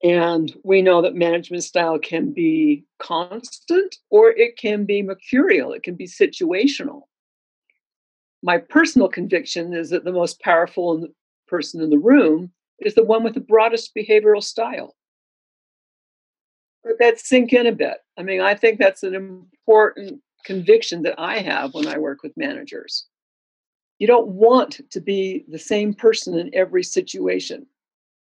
And 0.03 0.53
we 0.63 0.81
know 0.81 1.01
that 1.01 1.15
management 1.15 1.63
style 1.63 1.97
can 1.97 2.33
be 2.33 2.83
constant 2.99 3.95
or 4.09 4.29
it 4.29 4.57
can 4.57 4.85
be 4.85 5.01
mercurial, 5.01 5.71
it 5.71 5.83
can 5.83 5.95
be 5.95 6.07
situational. 6.07 7.03
My 8.45 8.59
personal 8.59 9.07
conviction 9.07 9.73
is 9.73 9.89
that 9.89 10.05
the 10.05 10.11
most 10.11 10.39
powerful 10.39 11.07
person 11.47 11.81
in 11.81 11.89
the 11.89 11.97
room 11.97 12.51
is 12.79 12.93
the 12.93 13.03
one 13.03 13.23
with 13.23 13.33
the 13.33 13.39
broadest 13.39 13.91
behavioral 13.95 14.43
style. 14.43 14.95
Let 16.83 16.99
that 16.99 17.19
sink 17.19 17.53
in 17.53 17.65
a 17.65 17.71
bit. 17.71 17.97
I 18.19 18.21
mean, 18.21 18.41
I 18.41 18.53
think 18.53 18.77
that's 18.77 19.01
an 19.01 19.15
important 19.15 20.21
conviction 20.43 21.01
that 21.01 21.15
I 21.17 21.39
have 21.39 21.73
when 21.73 21.87
I 21.87 21.97
work 21.97 22.21
with 22.21 22.37
managers. 22.37 23.07
You 23.97 24.05
don't 24.05 24.27
want 24.27 24.79
to 24.91 25.01
be 25.01 25.43
the 25.47 25.57
same 25.57 25.95
person 25.95 26.37
in 26.37 26.53
every 26.53 26.83
situation. 26.83 27.65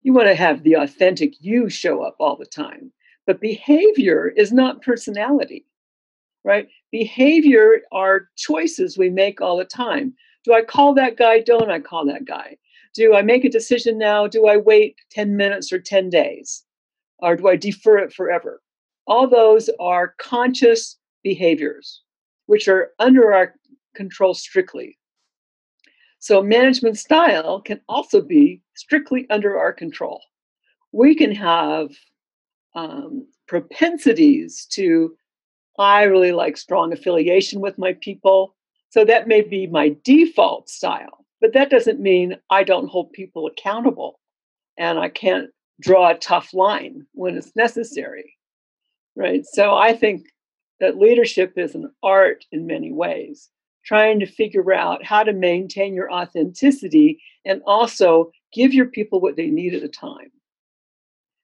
You 0.03 0.13
want 0.13 0.29
to 0.29 0.35
have 0.35 0.63
the 0.63 0.75
authentic 0.75 1.33
you 1.41 1.67
show 1.67 2.01
up 2.01 2.15
all 2.21 2.37
the 2.37 2.45
time. 2.45 2.93
But 3.27 3.41
behavior 3.41 4.29
is 4.29 4.53
not 4.53 4.83
personality, 4.83 5.65
right? 6.43 6.67
Behavior 6.91 7.81
are 7.91 8.29
choices 8.35 8.97
we 8.97 9.09
make 9.09 9.41
all 9.41 9.57
the 9.57 9.65
time. 9.65 10.13
Do 10.43 10.53
I 10.53 10.61
call 10.61 10.93
that 10.95 11.17
guy? 11.17 11.39
Don't 11.39 11.71
I 11.71 11.79
call 11.79 12.05
that 12.05 12.25
guy? 12.25 12.57
Do 12.93 13.15
I 13.15 13.21
make 13.21 13.45
a 13.45 13.49
decision 13.49 13.97
now? 13.97 14.27
Do 14.27 14.47
I 14.47 14.57
wait 14.57 14.97
10 15.11 15.35
minutes 15.35 15.71
or 15.71 15.79
10 15.79 16.09
days? 16.09 16.63
Or 17.19 17.35
do 17.35 17.47
I 17.47 17.55
defer 17.55 17.97
it 17.99 18.13
forever? 18.13 18.61
All 19.07 19.27
those 19.27 19.69
are 19.79 20.15
conscious 20.19 20.97
behaviors, 21.23 22.01
which 22.45 22.67
are 22.67 22.91
under 22.99 23.33
our 23.33 23.55
control 23.95 24.33
strictly. 24.33 24.97
So, 26.19 26.41
management 26.41 26.97
style 26.97 27.59
can 27.61 27.81
also 27.89 28.21
be 28.21 28.61
strictly 28.75 29.27
under 29.29 29.57
our 29.57 29.73
control. 29.73 30.21
We 30.93 31.15
can 31.15 31.35
have 31.35 31.89
um, 32.75 33.27
propensities 33.47 34.65
to, 34.71 35.15
I 35.79 36.03
really 36.03 36.31
like 36.31 36.57
strong 36.57 36.93
affiliation 36.93 37.59
with 37.59 37.77
my 37.77 37.93
people. 37.93 38.55
So, 38.89 39.05
that 39.05 39.27
may 39.27 39.41
be 39.41 39.67
my 39.67 39.95
default 40.03 40.69
style, 40.69 41.25
but 41.41 41.53
that 41.53 41.69
doesn't 41.69 41.99
mean 41.99 42.37
I 42.49 42.63
don't 42.63 42.89
hold 42.89 43.11
people 43.11 43.47
accountable 43.47 44.19
and 44.77 44.99
I 44.99 45.09
can't 45.09 45.49
draw 45.81 46.11
a 46.11 46.17
tough 46.17 46.53
line 46.53 47.05
when 47.13 47.35
it's 47.35 47.55
necessary. 47.55 48.37
Right. 49.15 49.45
So, 49.45 49.75
I 49.75 49.93
think 49.93 50.27
that 50.79 50.97
leadership 50.97 51.53
is 51.57 51.75
an 51.75 51.91
art 52.03 52.45
in 52.51 52.67
many 52.67 52.91
ways 52.91 53.49
trying 53.85 54.19
to 54.19 54.25
figure 54.25 54.73
out 54.73 55.03
how 55.03 55.23
to 55.23 55.33
maintain 55.33 55.93
your 55.93 56.11
authenticity 56.11 57.21
and 57.45 57.61
also 57.65 58.31
give 58.53 58.73
your 58.73 58.85
people 58.85 59.19
what 59.19 59.35
they 59.35 59.47
need 59.47 59.73
at 59.73 59.83
a 59.83 59.89
time. 59.89 60.31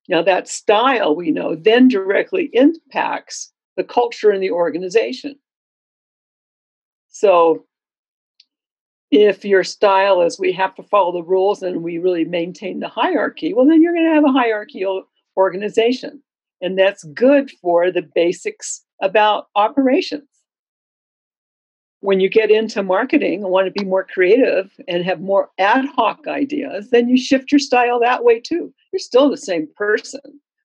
Now, 0.07 0.24
that 0.24 0.48
style 0.48 1.15
we 1.15 1.31
know 1.31 1.55
then 1.55 1.88
directly 1.88 2.50
impacts 2.53 3.51
the 3.79 3.83
culture 3.83 4.31
in 4.31 4.41
the 4.41 4.51
organization. 4.51 5.36
So, 7.07 7.65
if 9.09 9.43
your 9.43 9.63
style 9.63 10.21
is 10.21 10.39
we 10.39 10.51
have 10.51 10.75
to 10.75 10.83
follow 10.83 11.12
the 11.12 11.24
rules 11.24 11.63
and 11.63 11.81
we 11.81 11.98
really 11.98 12.25
maintain 12.25 12.79
the 12.79 12.88
hierarchy, 12.88 13.53
well, 13.53 13.65
then 13.65 13.81
you're 13.81 13.93
going 13.93 14.05
to 14.05 14.13
have 14.13 14.24
a 14.24 14.31
hierarchical 14.31 15.05
organization. 15.36 16.21
And 16.62 16.77
that's 16.77 17.03
good 17.05 17.50
for 17.62 17.91
the 17.91 18.03
basics 18.03 18.83
about 19.01 19.48
operations 19.55 20.27
when 22.01 22.19
you 22.19 22.29
get 22.29 22.50
into 22.50 22.81
marketing 22.81 23.43
and 23.43 23.51
want 23.51 23.65
to 23.65 23.79
be 23.79 23.86
more 23.86 24.05
creative 24.05 24.71
and 24.88 25.03
have 25.03 25.19
more 25.19 25.50
ad 25.57 25.86
hoc 25.86 26.27
ideas, 26.27 26.89
then 26.91 27.09
you 27.09 27.17
shift 27.17 27.51
your 27.51 27.59
style 27.59 28.00
that 28.00 28.24
way 28.24 28.39
too. 28.39 28.74
You're 28.91 29.00
still 29.00 29.29
the 29.29 29.38
same 29.38 29.67
person, 29.75 30.21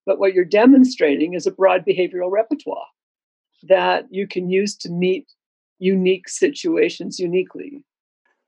but 0.06 0.18
what 0.18 0.32
you're 0.32 0.44
demonstrating 0.44 1.34
is 1.34 1.46
a 1.46 1.50
broad 1.50 1.84
behavioral 1.84 2.30
repertoire 2.30 2.86
that 3.68 4.06
you 4.10 4.26
can 4.26 4.50
use 4.50 4.76
to 4.76 4.90
meet 4.90 5.26
unique 5.78 6.28
situations 6.28 7.18
uniquely. 7.18 7.82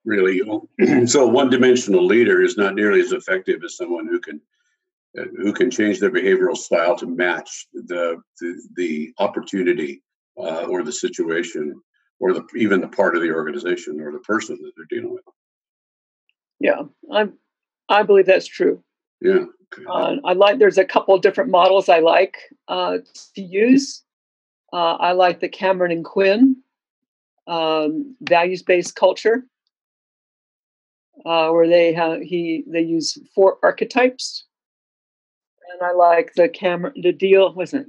Really, 0.05 0.41
so 1.07 1.27
one-dimensional 1.27 2.05
leader 2.05 2.43
is 2.43 2.57
not 2.57 2.75
nearly 2.75 3.01
as 3.01 3.13
effective 3.13 3.61
as 3.65 3.77
someone 3.77 4.07
who 4.07 4.21
can 4.21 4.41
uh, 5.19 5.25
who 5.37 5.53
can 5.53 5.71
change 5.71 5.99
their 5.99 6.11
behavioral 6.11 6.57
style 6.57 6.97
to 6.97 7.07
match 7.07 7.67
the 7.73 8.21
the, 8.41 8.69
the 8.77 9.13
opportunity 9.19 10.03
uh, 10.39 10.65
or 10.65 10.83
the 10.83 10.93
situation 10.93 11.75
or 12.21 12.33
the 12.33 12.45
even 12.55 12.81
the 12.81 12.89
part 12.89 13.17
of 13.17 13.23
the 13.23 13.33
organization 13.33 14.01
or 14.01 14.13
the 14.13 14.21
person 14.21 14.57
that 14.63 14.73
they're 14.77 14.99
dealing 14.99 15.13
with. 15.13 15.25
Yeah, 16.61 16.83
I 17.13 17.29
I 17.89 18.03
believe 18.03 18.27
that's 18.27 18.47
true. 18.47 18.83
Yeah. 19.21 19.45
Okay. 19.75 19.85
Uh, 19.89 20.17
I 20.25 20.33
like. 20.35 20.59
There's 20.59 20.79
a 20.79 20.85
couple 20.85 21.19
different 21.19 21.51
models 21.51 21.89
I 21.89 21.99
like 21.99 22.37
uh, 22.69 22.99
to 23.35 23.43
use. 23.43 24.03
Uh, 24.73 24.95
I 24.95 25.13
like 25.13 25.41
the 25.41 25.49
Cameron 25.49 25.93
and 25.93 26.05
Quinn 26.05 26.57
um, 27.47 28.17
values-based 28.23 28.97
culture, 28.97 29.47
uh, 31.25 31.51
where 31.51 31.69
they 31.69 31.93
have 31.93 32.21
he 32.21 32.65
they 32.67 32.81
use 32.81 33.19
four 33.35 33.59
archetypes, 33.63 34.45
and 35.73 35.83
I 35.87 35.93
like 35.93 36.33
the 36.35 36.49
Cameron 36.49 36.95
the 37.03 37.13
deal 37.13 37.53
wasn't 37.55 37.89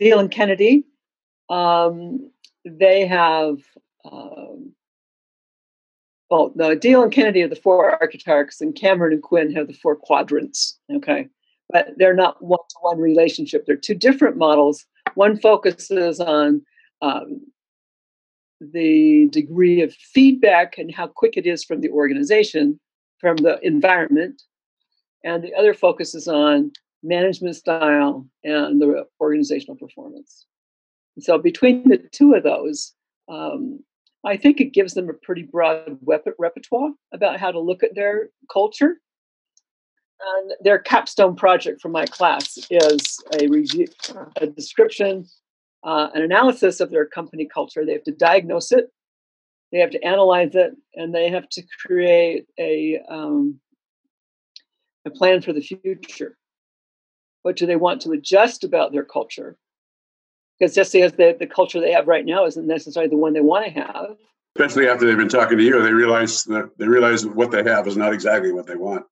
Diehl 0.00 0.20
and 0.20 0.30
Kennedy. 0.30 0.84
Um, 1.50 2.30
they 2.64 3.06
have 3.06 3.58
um, 4.04 4.72
well, 6.30 6.52
the 6.56 6.74
Deal 6.74 7.02
and 7.02 7.12
Kennedy 7.12 7.42
are 7.42 7.48
the 7.48 7.56
four 7.56 7.90
archetypes, 7.90 8.60
and 8.60 8.74
Cameron 8.74 9.12
and 9.12 9.22
Quinn 9.22 9.54
have 9.54 9.66
the 9.66 9.74
four 9.74 9.96
quadrants. 9.96 10.78
Okay, 10.92 11.28
but 11.70 11.88
they're 11.96 12.14
not 12.14 12.42
one-to-one 12.42 12.98
relationship. 12.98 13.66
They're 13.66 13.76
two 13.76 13.94
different 13.94 14.36
models. 14.36 14.84
One 15.14 15.38
focuses 15.38 16.20
on 16.20 16.62
um, 17.02 17.40
the 18.60 19.28
degree 19.30 19.82
of 19.82 19.94
feedback 19.94 20.78
and 20.78 20.94
how 20.94 21.06
quick 21.06 21.36
it 21.36 21.46
is 21.46 21.64
from 21.64 21.80
the 21.80 21.90
organization, 21.90 22.80
from 23.18 23.36
the 23.36 23.58
environment, 23.62 24.42
and 25.24 25.42
the 25.42 25.54
other 25.54 25.74
focuses 25.74 26.28
on 26.28 26.72
management 27.02 27.56
style 27.56 28.26
and 28.44 28.80
the 28.80 29.06
organizational 29.20 29.76
performance. 29.76 30.46
So 31.20 31.38
between 31.38 31.88
the 31.88 31.98
two 31.98 32.34
of 32.34 32.42
those, 32.42 32.92
um, 33.28 33.80
I 34.24 34.36
think 34.36 34.60
it 34.60 34.72
gives 34.72 34.94
them 34.94 35.10
a 35.10 35.14
pretty 35.14 35.42
broad 35.42 35.98
rep- 36.04 36.26
repertoire 36.38 36.90
about 37.12 37.38
how 37.38 37.50
to 37.52 37.60
look 37.60 37.82
at 37.82 37.94
their 37.94 38.30
culture. 38.50 39.00
And 40.20 40.52
their 40.62 40.78
capstone 40.78 41.36
project 41.36 41.80
for 41.80 41.88
my 41.88 42.06
class 42.06 42.58
is 42.70 43.18
a 43.38 43.46
review, 43.48 43.86
a 44.36 44.46
description, 44.46 45.26
uh, 45.82 46.08
an 46.14 46.22
analysis 46.22 46.80
of 46.80 46.90
their 46.90 47.04
company 47.04 47.46
culture. 47.46 47.84
They 47.84 47.92
have 47.92 48.04
to 48.04 48.12
diagnose 48.12 48.72
it, 48.72 48.86
they 49.72 49.78
have 49.78 49.90
to 49.90 50.02
analyze 50.04 50.54
it, 50.54 50.72
and 50.94 51.14
they 51.14 51.28
have 51.30 51.48
to 51.50 51.62
create 51.84 52.46
a 52.58 53.00
um, 53.08 53.60
a 55.04 55.10
plan 55.10 55.42
for 55.42 55.52
the 55.52 55.60
future. 55.60 56.38
What 57.42 57.56
do 57.56 57.66
they 57.66 57.76
want 57.76 58.00
to 58.02 58.12
adjust 58.12 58.64
about 58.64 58.92
their 58.92 59.04
culture? 59.04 59.58
because 60.58 60.74
just 60.74 60.92
because 60.92 61.12
the, 61.12 61.36
the 61.38 61.46
culture 61.46 61.80
they 61.80 61.92
have 61.92 62.08
right 62.08 62.24
now 62.24 62.46
isn't 62.46 62.66
necessarily 62.66 63.10
the 63.10 63.16
one 63.16 63.32
they 63.32 63.40
want 63.40 63.66
to 63.66 63.70
have. 63.72 64.16
Especially 64.56 64.88
after 64.88 65.06
they've 65.06 65.16
been 65.16 65.28
talking 65.28 65.58
to 65.58 65.64
you, 65.64 65.82
they 65.82 65.92
realize 65.92 66.44
that 66.44 66.70
they 66.78 66.86
realize 66.86 67.26
what 67.26 67.50
they 67.50 67.64
have 67.64 67.88
is 67.88 67.96
not 67.96 68.12
exactly 68.12 68.52
what 68.52 68.66
they 68.66 68.76
want. 68.76 69.04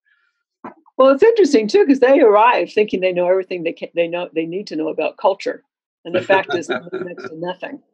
Well, 0.96 1.10
it's 1.10 1.22
interesting 1.22 1.68
too 1.68 1.84
because 1.84 2.00
they 2.00 2.20
arrive 2.20 2.72
thinking 2.72 3.00
they 3.00 3.12
know 3.12 3.28
everything 3.28 3.62
they 3.62 3.72
can, 3.72 3.88
they 3.94 4.08
know 4.08 4.28
they 4.34 4.46
need 4.46 4.66
to 4.68 4.76
know 4.76 4.88
about 4.88 5.16
culture, 5.16 5.64
and 6.04 6.14
the 6.14 6.20
fact 6.20 6.54
is 6.54 6.68
next 6.68 7.28
to 7.28 7.36
nothing. 7.36 7.80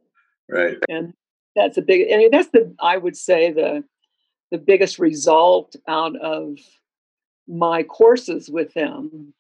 Right. 0.51 0.79
And 0.89 1.13
that's 1.55 1.77
a 1.77 1.83
big. 1.83 2.11
I 2.11 2.17
mean, 2.17 2.31
that's 2.31 2.49
the 2.49 2.75
I 2.81 2.97
would 2.97 3.19
say 3.19 3.53
the 3.53 3.85
the 4.51 4.57
biggest 4.57 4.99
result 4.99 5.77
out 5.87 6.17
of 6.17 6.57
my 7.47 7.83
courses 7.83 8.49
with 8.49 8.73
them 8.73 9.35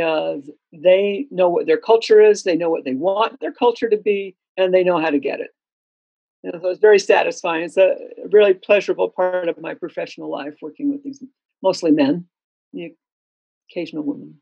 uh, 0.00 0.36
they 0.72 1.26
know 1.30 1.48
what 1.48 1.66
their 1.66 1.78
culture 1.78 2.20
is, 2.20 2.42
they 2.42 2.56
know 2.56 2.70
what 2.70 2.84
they 2.84 2.94
want 2.94 3.40
their 3.40 3.52
culture 3.52 3.88
to 3.88 3.96
be, 3.96 4.36
and 4.56 4.74
they 4.74 4.82
know 4.82 4.98
how 4.98 5.10
to 5.10 5.18
get 5.18 5.40
it. 5.40 5.50
And 6.42 6.60
so 6.60 6.68
it's 6.68 6.80
very 6.80 6.98
satisfying. 6.98 7.64
It's 7.64 7.76
a 7.76 7.96
really 8.30 8.54
pleasurable 8.54 9.08
part 9.08 9.48
of 9.48 9.60
my 9.60 9.74
professional 9.74 10.30
life 10.30 10.54
working 10.60 10.90
with 10.90 11.02
these 11.02 11.22
mostly 11.62 11.90
men, 11.90 12.26
the 12.74 12.94
occasional 13.70 14.02
women. 14.02 14.40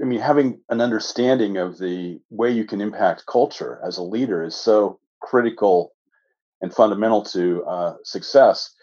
I 0.00 0.04
mean, 0.04 0.20
having 0.20 0.60
an 0.70 0.80
understanding 0.80 1.58
of 1.58 1.78
the 1.78 2.20
way 2.30 2.50
you 2.50 2.64
can 2.64 2.80
impact 2.80 3.26
culture 3.26 3.80
as 3.86 3.98
a 3.98 4.02
leader 4.02 4.42
is 4.42 4.54
so 4.54 4.98
critical 5.20 5.92
and 6.62 6.74
fundamental 6.74 7.22
to 7.24 7.64
uh, 7.64 7.94
success 8.04 8.74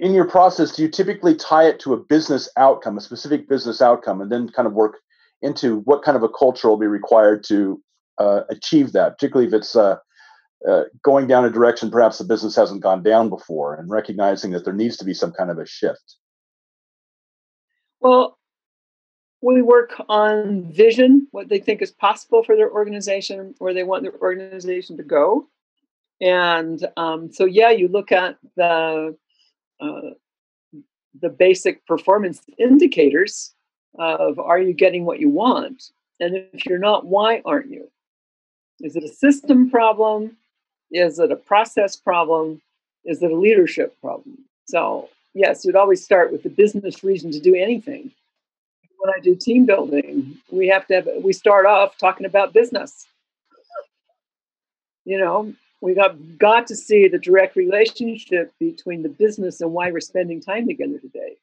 in 0.00 0.14
your 0.14 0.26
process, 0.26 0.72
do 0.72 0.82
you 0.82 0.88
typically 0.88 1.34
tie 1.34 1.64
it 1.64 1.80
to 1.80 1.92
a 1.92 1.96
business 1.96 2.48
outcome, 2.56 2.98
a 2.98 3.00
specific 3.00 3.48
business 3.48 3.82
outcome, 3.82 4.20
and 4.20 4.30
then 4.30 4.48
kind 4.48 4.66
of 4.66 4.74
work 4.74 4.98
into 5.40 5.80
what 5.80 6.02
kind 6.02 6.16
of 6.16 6.22
a 6.22 6.28
culture 6.28 6.68
will 6.68 6.78
be 6.78 6.86
required 6.86 7.44
to 7.44 7.82
uh, 8.18 8.42
achieve 8.48 8.92
that, 8.92 9.12
particularly 9.12 9.46
if 9.46 9.54
it's 9.54 9.74
uh, 9.74 9.96
uh, 10.68 10.82
going 11.02 11.26
down 11.26 11.44
a 11.44 11.50
direction 11.50 11.90
perhaps 11.90 12.18
the 12.18 12.24
business 12.24 12.54
hasn't 12.54 12.82
gone 12.82 13.02
down 13.02 13.28
before, 13.28 13.74
and 13.74 13.90
recognizing 13.90 14.52
that 14.52 14.64
there 14.64 14.74
needs 14.74 14.96
to 14.96 15.04
be 15.04 15.14
some 15.14 15.32
kind 15.32 15.50
of 15.50 15.58
a 15.58 15.66
shift? 15.66 16.16
Well, 18.02 18.36
we 19.42 19.62
work 19.62 19.94
on 20.08 20.72
vision, 20.72 21.28
what 21.30 21.48
they 21.48 21.60
think 21.60 21.82
is 21.82 21.92
possible 21.92 22.42
for 22.42 22.56
their 22.56 22.70
organization, 22.70 23.54
where 23.58 23.72
they 23.72 23.84
want 23.84 24.02
their 24.02 24.18
organization 24.20 24.96
to 24.96 25.04
go. 25.04 25.46
And 26.20 26.84
um, 26.96 27.32
so, 27.32 27.44
yeah, 27.44 27.70
you 27.70 27.86
look 27.86 28.10
at 28.10 28.38
the 28.56 29.16
uh, 29.80 30.00
the 31.20 31.28
basic 31.28 31.86
performance 31.86 32.40
indicators 32.58 33.54
of 33.98 34.38
are 34.38 34.58
you 34.58 34.72
getting 34.72 35.04
what 35.04 35.20
you 35.20 35.28
want, 35.28 35.90
and 36.18 36.34
if 36.52 36.66
you're 36.66 36.78
not, 36.78 37.06
why 37.06 37.40
aren't 37.44 37.70
you? 37.70 37.88
Is 38.80 38.96
it 38.96 39.04
a 39.04 39.08
system 39.08 39.70
problem? 39.70 40.36
Is 40.90 41.18
it 41.18 41.30
a 41.30 41.36
process 41.36 41.96
problem? 41.96 42.62
Is 43.04 43.22
it 43.22 43.30
a 43.30 43.36
leadership 43.36 43.96
problem? 44.00 44.38
So, 44.66 45.08
yes, 45.34 45.64
you'd 45.64 45.76
always 45.76 46.04
start 46.04 46.32
with 46.32 46.42
the 46.42 46.50
business 46.50 47.02
reason 47.04 47.30
to 47.32 47.40
do 47.40 47.54
anything. 47.54 48.12
When 48.98 49.12
I 49.14 49.20
do 49.20 49.34
team 49.34 49.66
building, 49.66 50.38
we 50.50 50.68
have 50.68 50.86
to 50.86 50.94
have, 50.94 51.08
we 51.22 51.32
start 51.32 51.66
off 51.66 51.98
talking 51.98 52.26
about 52.26 52.52
business. 52.52 53.06
You 55.04 55.18
know, 55.18 55.52
we 55.80 55.94
got 55.94 56.16
got 56.38 56.68
to 56.68 56.76
see 56.76 57.08
the 57.08 57.18
direct 57.18 57.56
relationship 57.56 58.52
between 58.60 59.02
the 59.02 59.08
business 59.08 59.60
and 59.60 59.72
why 59.72 59.90
we're 59.90 60.00
spending 60.00 60.40
time 60.40 60.68
together 60.68 60.98
today. 60.98 61.36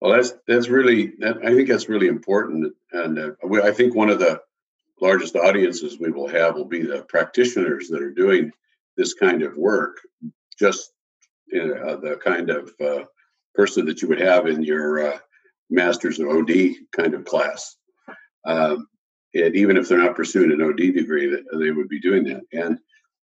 Well, 0.00 0.12
that's 0.12 0.32
that's 0.46 0.68
really 0.68 1.12
I 1.22 1.54
think 1.54 1.68
that's 1.68 1.88
really 1.88 2.06
important, 2.06 2.72
and 2.92 3.18
uh, 3.18 3.62
I 3.62 3.72
think 3.72 3.94
one 3.94 4.08
of 4.08 4.18
the 4.18 4.40
largest 5.02 5.36
audiences 5.36 5.98
we 6.00 6.10
will 6.10 6.28
have 6.28 6.54
will 6.54 6.64
be 6.64 6.82
the 6.82 7.02
practitioners 7.02 7.88
that 7.88 8.02
are 8.02 8.10
doing 8.10 8.52
this 8.96 9.12
kind 9.12 9.42
of 9.42 9.56
work. 9.56 9.98
Just 10.58 10.92
uh, 11.54 11.96
the 11.96 12.18
kind 12.22 12.50
of 12.50 12.70
uh, 12.80 13.04
person 13.54 13.84
that 13.86 14.02
you 14.02 14.08
would 14.08 14.20
have 14.20 14.46
in 14.46 14.62
your 14.62 15.12
uh, 15.12 15.18
master's 15.70 16.18
of 16.18 16.28
OD 16.28 16.50
kind 16.92 17.14
of 17.14 17.24
class. 17.24 17.76
Um, 18.44 18.86
and 19.34 19.54
even 19.54 19.76
if 19.76 19.88
they're 19.88 19.98
not 19.98 20.16
pursuing 20.16 20.52
an 20.52 20.62
OD 20.62 20.76
degree, 20.76 21.28
that 21.28 21.44
they 21.58 21.70
would 21.70 21.88
be 21.88 22.00
doing 22.00 22.24
that. 22.24 22.42
And 22.52 22.78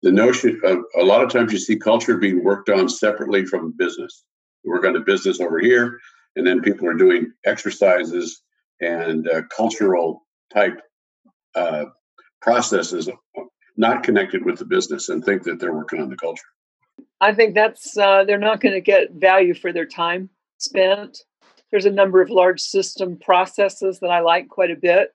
the 0.02 0.12
notion 0.12 0.60
of 0.64 0.78
a 0.98 1.04
lot 1.04 1.22
of 1.22 1.32
times 1.32 1.52
you 1.52 1.58
see 1.58 1.76
culture 1.76 2.16
being 2.16 2.44
worked 2.44 2.68
on 2.68 2.88
separately 2.88 3.44
from 3.44 3.74
business. 3.76 4.24
We 4.64 4.70
work 4.70 4.84
on 4.84 4.92
the 4.92 5.00
business 5.00 5.40
over 5.40 5.58
here, 5.58 5.98
and 6.36 6.46
then 6.46 6.60
people 6.60 6.88
are 6.88 6.94
doing 6.94 7.32
exercises 7.44 8.42
and 8.80 9.28
uh, 9.28 9.42
cultural 9.54 10.26
type 10.52 10.80
uh, 11.54 11.86
processes 12.40 13.08
not 13.76 14.02
connected 14.02 14.44
with 14.44 14.58
the 14.58 14.64
business 14.64 15.08
and 15.08 15.24
think 15.24 15.42
that 15.44 15.58
they're 15.58 15.74
working 15.74 16.00
on 16.00 16.10
the 16.10 16.16
culture. 16.16 16.46
I 17.20 17.34
think 17.34 17.54
that's 17.54 17.96
uh, 17.96 18.24
they're 18.24 18.38
not 18.38 18.60
going 18.60 18.74
to 18.74 18.80
get 18.80 19.12
value 19.12 19.54
for 19.54 19.72
their 19.72 19.86
time 19.86 20.30
spent. 20.58 21.18
There's 21.70 21.84
a 21.84 21.90
number 21.90 22.22
of 22.22 22.30
large 22.30 22.60
system 22.60 23.16
processes 23.18 24.00
that 24.00 24.10
I 24.10 24.20
like 24.20 24.48
quite 24.48 24.70
a 24.70 24.76
bit 24.76 25.14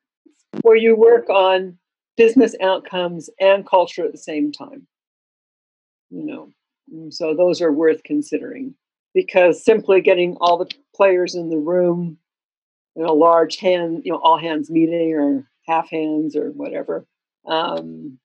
where 0.62 0.76
you 0.76 0.96
work 0.96 1.30
on 1.30 1.78
business 2.16 2.56
outcomes 2.62 3.30
and 3.40 3.68
culture 3.68 4.06
at 4.06 4.12
the 4.12 4.18
same 4.18 4.52
time. 4.52 4.86
You 6.12 6.26
know, 6.26 7.10
so 7.10 7.34
those 7.36 7.62
are 7.62 7.72
worth 7.72 8.04
considering 8.04 8.76
because 9.14 9.64
simply 9.64 10.02
getting 10.02 10.38
all 10.42 10.58
the 10.58 10.70
players 10.96 11.36
in 11.36 11.50
the 11.50 11.58
room 11.58 12.18
in 12.96 13.04
a 13.04 13.14
large 13.14 13.58
hand, 13.58 14.02
you 14.06 14.12
know, 14.12 14.20
all 14.20 14.38
hands 14.38 14.70
meeting 14.70 15.14
or 15.14 15.48
half 15.68 15.90
hands 15.90 16.36
or 16.36 16.52
whatever, 16.52 17.08
um, 17.48 18.20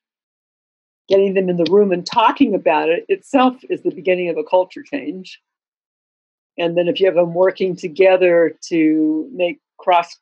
getting 1.08 1.34
them 1.34 1.48
in 1.48 1.56
the 1.56 1.70
room 1.70 1.90
and 1.92 2.04
talking 2.06 2.54
about 2.54 2.88
it 2.88 3.04
itself 3.08 3.56
is 3.70 3.82
the 3.82 3.90
beginning 3.90 4.28
of 4.28 4.36
a 4.36 4.44
culture 4.44 4.82
change. 4.82 5.40
And 6.58 6.76
then 6.76 6.88
if 6.88 7.00
you 7.00 7.06
have 7.06 7.14
them 7.14 7.34
working 7.34 7.76
together 7.76 8.56
to 8.68 9.28
make 9.32 9.60
cross 9.78 10.16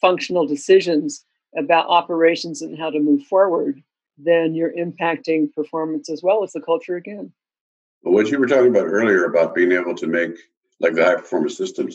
functional 0.00 0.46
decisions 0.46 1.24
about 1.56 1.88
operations 1.88 2.62
and 2.62 2.78
how 2.78 2.90
to 2.90 3.00
move 3.00 3.24
forward, 3.24 3.82
then 4.16 4.54
you're 4.54 4.72
impacting 4.72 5.52
performance 5.52 6.10
as 6.10 6.22
well 6.22 6.42
as 6.42 6.52
the 6.52 6.60
culture 6.60 6.96
again. 6.96 7.32
What 8.02 8.28
you 8.28 8.38
were 8.38 8.46
talking 8.46 8.68
about 8.68 8.86
earlier 8.86 9.24
about 9.24 9.54
being 9.54 9.72
able 9.72 9.94
to 9.96 10.06
make 10.06 10.30
like 10.80 10.94
the 10.94 11.04
high 11.04 11.16
performance 11.16 11.56
systems 11.56 11.94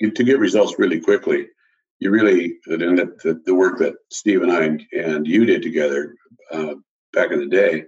to 0.00 0.24
get 0.24 0.38
results 0.38 0.78
really 0.78 1.00
quickly, 1.00 1.48
you 1.98 2.10
really 2.10 2.58
and 2.66 2.98
the, 2.98 3.40
the 3.44 3.54
work 3.54 3.78
that 3.78 3.94
Steve 4.10 4.42
and 4.42 4.52
I 4.52 4.64
and, 4.64 4.86
and 4.92 5.26
you 5.26 5.44
did 5.44 5.62
together 5.62 6.14
uh, 6.52 6.74
back 7.16 7.32
in 7.32 7.40
the 7.40 7.46
day 7.46 7.86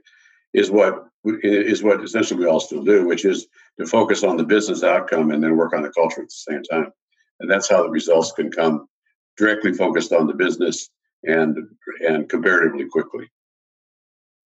is 0.54 0.70
what 0.70 1.04
is 1.24 1.82
what 1.82 2.02
essentially 2.02 2.40
we 2.40 2.46
all 2.46 2.58
still 2.58 2.82
do, 2.82 3.06
which 3.06 3.24
is 3.24 3.46
to 3.78 3.86
focus 3.86 4.24
on 4.24 4.36
the 4.36 4.44
business 4.44 4.82
outcome 4.82 5.30
and 5.30 5.44
then 5.44 5.56
work 5.56 5.72
on 5.72 5.82
the 5.82 5.90
culture 5.90 6.22
at 6.22 6.28
the 6.28 6.52
same 6.52 6.62
time. 6.64 6.90
And 7.38 7.48
that's 7.48 7.68
how 7.68 7.82
the 7.82 7.90
results 7.90 8.32
can 8.32 8.50
come 8.50 8.88
directly 9.36 9.72
focused 9.72 10.12
on 10.12 10.26
the 10.26 10.34
business 10.34 10.90
and 11.24 11.56
and 12.00 12.28
comparatively 12.28 12.86
quickly. 12.86 13.28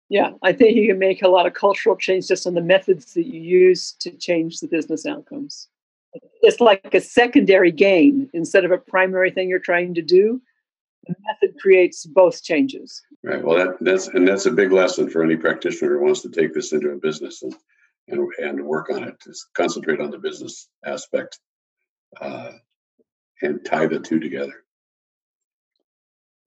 Yeah, 0.09 0.31
I 0.41 0.51
think 0.53 0.75
you 0.75 0.87
can 0.87 0.99
make 0.99 1.21
a 1.21 1.29
lot 1.29 1.45
of 1.45 1.53
cultural 1.53 1.95
change 1.95 2.27
just 2.27 2.47
on 2.47 2.53
the 2.53 2.61
methods 2.61 3.13
that 3.13 3.27
you 3.27 3.39
use 3.39 3.93
to 3.99 4.11
change 4.11 4.59
the 4.59 4.67
business 4.67 5.05
outcomes. 5.05 5.69
It's 6.41 6.59
like 6.59 6.93
a 6.93 6.99
secondary 6.99 7.71
gain 7.71 8.29
instead 8.33 8.65
of 8.65 8.71
a 8.71 8.77
primary 8.77 9.31
thing 9.31 9.47
you're 9.47 9.59
trying 9.59 9.93
to 9.93 10.01
do. 10.01 10.41
The 11.07 11.15
method 11.25 11.59
creates 11.59 12.05
both 12.05 12.43
changes. 12.43 13.01
Right. 13.23 13.43
Well, 13.43 13.57
that, 13.57 13.77
that's 13.81 14.07
and 14.07 14.27
that's 14.27 14.45
a 14.45 14.51
big 14.51 14.71
lesson 14.71 15.09
for 15.09 15.23
any 15.23 15.35
practitioner 15.35 15.97
who 15.97 16.05
wants 16.05 16.21
to 16.21 16.29
take 16.29 16.53
this 16.53 16.73
into 16.73 16.91
a 16.91 16.97
business 16.97 17.41
and 17.41 17.55
and, 18.07 18.27
and 18.39 18.65
work 18.65 18.89
on 18.89 19.03
it. 19.03 19.19
To 19.21 19.33
concentrate 19.55 19.99
on 19.99 20.11
the 20.11 20.17
business 20.17 20.69
aspect 20.85 21.39
uh, 22.19 22.51
and 23.41 23.63
tie 23.65 23.87
the 23.87 23.99
two 23.99 24.19
together. 24.19 24.63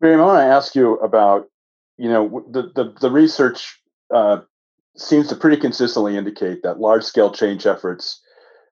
Miriam, 0.00 0.20
I 0.20 0.24
want 0.24 0.38
to 0.38 0.54
ask 0.54 0.74
you 0.74 0.94
about, 0.96 1.48
you 1.96 2.08
know, 2.08 2.44
the 2.50 2.70
the, 2.74 2.94
the 3.00 3.10
research 3.10 3.80
uh, 4.12 4.40
seems 4.96 5.28
to 5.28 5.36
pretty 5.36 5.56
consistently 5.56 6.16
indicate 6.16 6.62
that 6.62 6.78
large 6.78 7.04
scale 7.04 7.32
change 7.32 7.66
efforts 7.66 8.20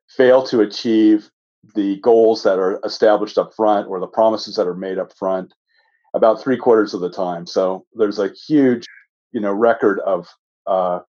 fail 0.09 0.45
to 0.45 0.61
achieve 0.61 1.31
the 1.75 1.99
goals 2.01 2.43
that 2.43 2.59
are 2.59 2.81
established 2.85 3.39
up 3.39 3.55
front 3.55 3.89
or 3.89 4.01
the 4.01 4.07
promises 4.07 4.57
that 4.57 4.67
are 4.67 4.75
made 4.75 4.99
up 4.99 5.17
front 5.17 5.55
about 6.15 6.43
three 6.43 6.57
quarters 6.57 6.95
of 6.95 7.01
the 7.01 7.11
time. 7.11 7.47
So 7.47 7.87
there's 7.95 8.19
a 8.19 8.31
huge, 8.47 8.87
you 9.33 9.41
know, 9.41 9.53
record 9.53 10.01
of 10.01 10.29
uh, 10.67 11.01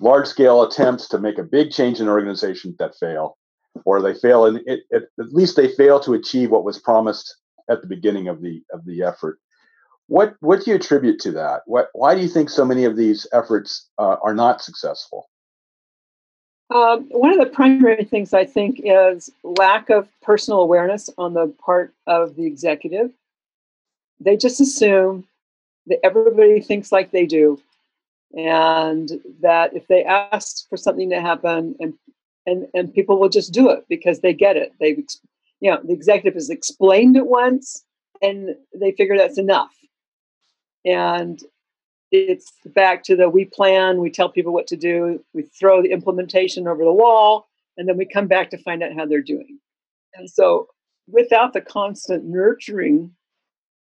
large 0.00 0.26
scale 0.26 0.62
attempts 0.62 1.08
to 1.08 1.18
make 1.18 1.38
a 1.38 1.42
big 1.42 1.70
change 1.70 1.98
in 1.98 2.06
an 2.06 2.12
organization 2.12 2.74
that 2.78 2.96
fail, 2.96 3.36
or 3.84 4.00
they 4.02 4.14
fail, 4.14 4.46
and 4.46 4.60
it, 4.66 4.80
it, 4.90 5.04
at 5.18 5.32
least 5.32 5.56
they 5.56 5.68
fail 5.68 6.00
to 6.00 6.14
achieve 6.14 6.50
what 6.50 6.64
was 6.64 6.78
promised 6.78 7.36
at 7.70 7.80
the 7.80 7.86
beginning 7.86 8.28
of 8.28 8.40
the 8.42 8.62
of 8.72 8.84
the 8.84 9.02
effort. 9.02 9.38
What 10.06 10.36
what 10.40 10.64
do 10.64 10.70
you 10.70 10.76
attribute 10.76 11.20
to 11.20 11.32
that? 11.32 11.62
What 11.66 11.88
why 11.92 12.14
do 12.14 12.20
you 12.20 12.28
think 12.28 12.50
so 12.50 12.64
many 12.64 12.84
of 12.84 12.96
these 12.96 13.26
efforts 13.32 13.88
uh, 13.98 14.16
are 14.22 14.34
not 14.34 14.62
successful? 14.62 15.28
Um, 16.70 17.06
one 17.10 17.32
of 17.32 17.38
the 17.38 17.54
primary 17.54 18.04
things 18.04 18.34
I 18.34 18.44
think 18.44 18.80
is 18.84 19.30
lack 19.42 19.88
of 19.88 20.06
personal 20.20 20.60
awareness 20.60 21.08
on 21.16 21.32
the 21.32 21.46
part 21.64 21.94
of 22.06 22.36
the 22.36 22.44
executive. 22.44 23.10
They 24.20 24.36
just 24.36 24.60
assume 24.60 25.26
that 25.86 26.04
everybody 26.04 26.60
thinks 26.60 26.92
like 26.92 27.10
they 27.10 27.26
do, 27.26 27.60
and 28.36 29.10
that 29.40 29.74
if 29.74 29.86
they 29.86 30.04
ask 30.04 30.68
for 30.68 30.76
something 30.76 31.10
to 31.10 31.20
happen, 31.20 31.76
and 31.80 31.94
and 32.46 32.66
and 32.74 32.94
people 32.94 33.18
will 33.18 33.28
just 33.28 33.52
do 33.52 33.70
it 33.70 33.84
because 33.88 34.20
they 34.20 34.32
get 34.32 34.56
it. 34.56 34.72
They've 34.80 35.04
you 35.60 35.70
know, 35.70 35.80
the 35.82 35.92
executive 35.92 36.34
has 36.34 36.50
explained 36.50 37.16
it 37.16 37.26
once 37.26 37.84
and 38.22 38.54
they 38.74 38.92
figure 38.92 39.16
that's 39.16 39.38
enough. 39.38 39.74
And 40.84 41.40
it's 42.10 42.52
back 42.66 43.02
to 43.04 43.16
the 43.16 43.28
we 43.28 43.44
plan, 43.44 44.00
we 44.00 44.10
tell 44.10 44.28
people 44.28 44.52
what 44.52 44.66
to 44.68 44.76
do, 44.76 45.22
we 45.34 45.42
throw 45.42 45.82
the 45.82 45.90
implementation 45.90 46.66
over 46.66 46.84
the 46.84 46.92
wall, 46.92 47.48
and 47.76 47.88
then 47.88 47.96
we 47.96 48.06
come 48.06 48.26
back 48.26 48.50
to 48.50 48.58
find 48.58 48.82
out 48.82 48.94
how 48.94 49.04
they're 49.04 49.20
doing. 49.20 49.58
And 50.14 50.30
so 50.30 50.68
without 51.06 51.52
the 51.52 51.60
constant 51.60 52.24
nurturing, 52.24 53.14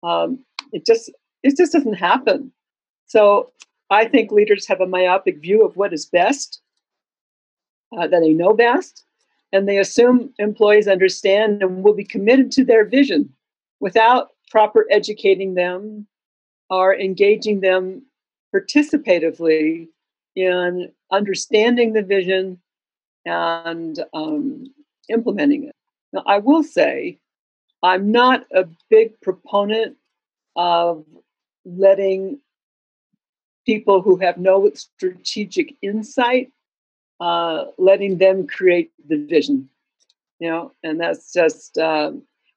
um, 0.02 0.38
it 0.72 0.84
just 0.86 1.10
it 1.42 1.56
just 1.56 1.72
doesn't 1.72 1.94
happen. 1.94 2.52
So 3.06 3.52
I 3.90 4.06
think 4.06 4.30
leaders 4.30 4.66
have 4.66 4.80
a 4.80 4.86
myopic 4.86 5.40
view 5.40 5.64
of 5.64 5.76
what 5.76 5.92
is 5.92 6.06
best, 6.06 6.60
uh, 7.96 8.06
that 8.06 8.20
they 8.20 8.34
know 8.34 8.52
best, 8.52 9.04
and 9.52 9.66
they 9.66 9.78
assume 9.78 10.32
employees 10.38 10.88
understand 10.88 11.62
and 11.62 11.82
will 11.82 11.94
be 11.94 12.04
committed 12.04 12.50
to 12.52 12.64
their 12.64 12.84
vision 12.84 13.32
without 13.80 14.30
proper 14.50 14.86
educating 14.90 15.54
them 15.54 16.06
or 16.70 16.94
engaging 16.94 17.60
them 17.60 18.02
participatively 18.54 19.88
in 20.36 20.90
understanding 21.10 21.92
the 21.92 22.02
vision 22.02 22.58
and 23.24 24.04
um, 24.14 24.66
implementing 25.08 25.64
it. 25.64 25.74
Now, 26.12 26.22
I 26.26 26.38
will 26.38 26.62
say, 26.62 27.18
I'm 27.82 28.10
not 28.10 28.44
a 28.52 28.66
big 28.90 29.20
proponent 29.20 29.96
of 30.56 31.04
letting 31.64 32.40
people 33.66 34.00
who 34.02 34.16
have 34.16 34.38
no 34.38 34.70
strategic 34.74 35.76
insight 35.82 36.50
uh, 37.20 37.66
letting 37.78 38.18
them 38.18 38.46
create 38.46 38.92
the 39.08 39.16
vision. 39.16 39.68
You 40.38 40.50
know, 40.50 40.72
and 40.84 41.00
that's 41.00 41.32
just 41.32 41.76
uh, 41.78 42.12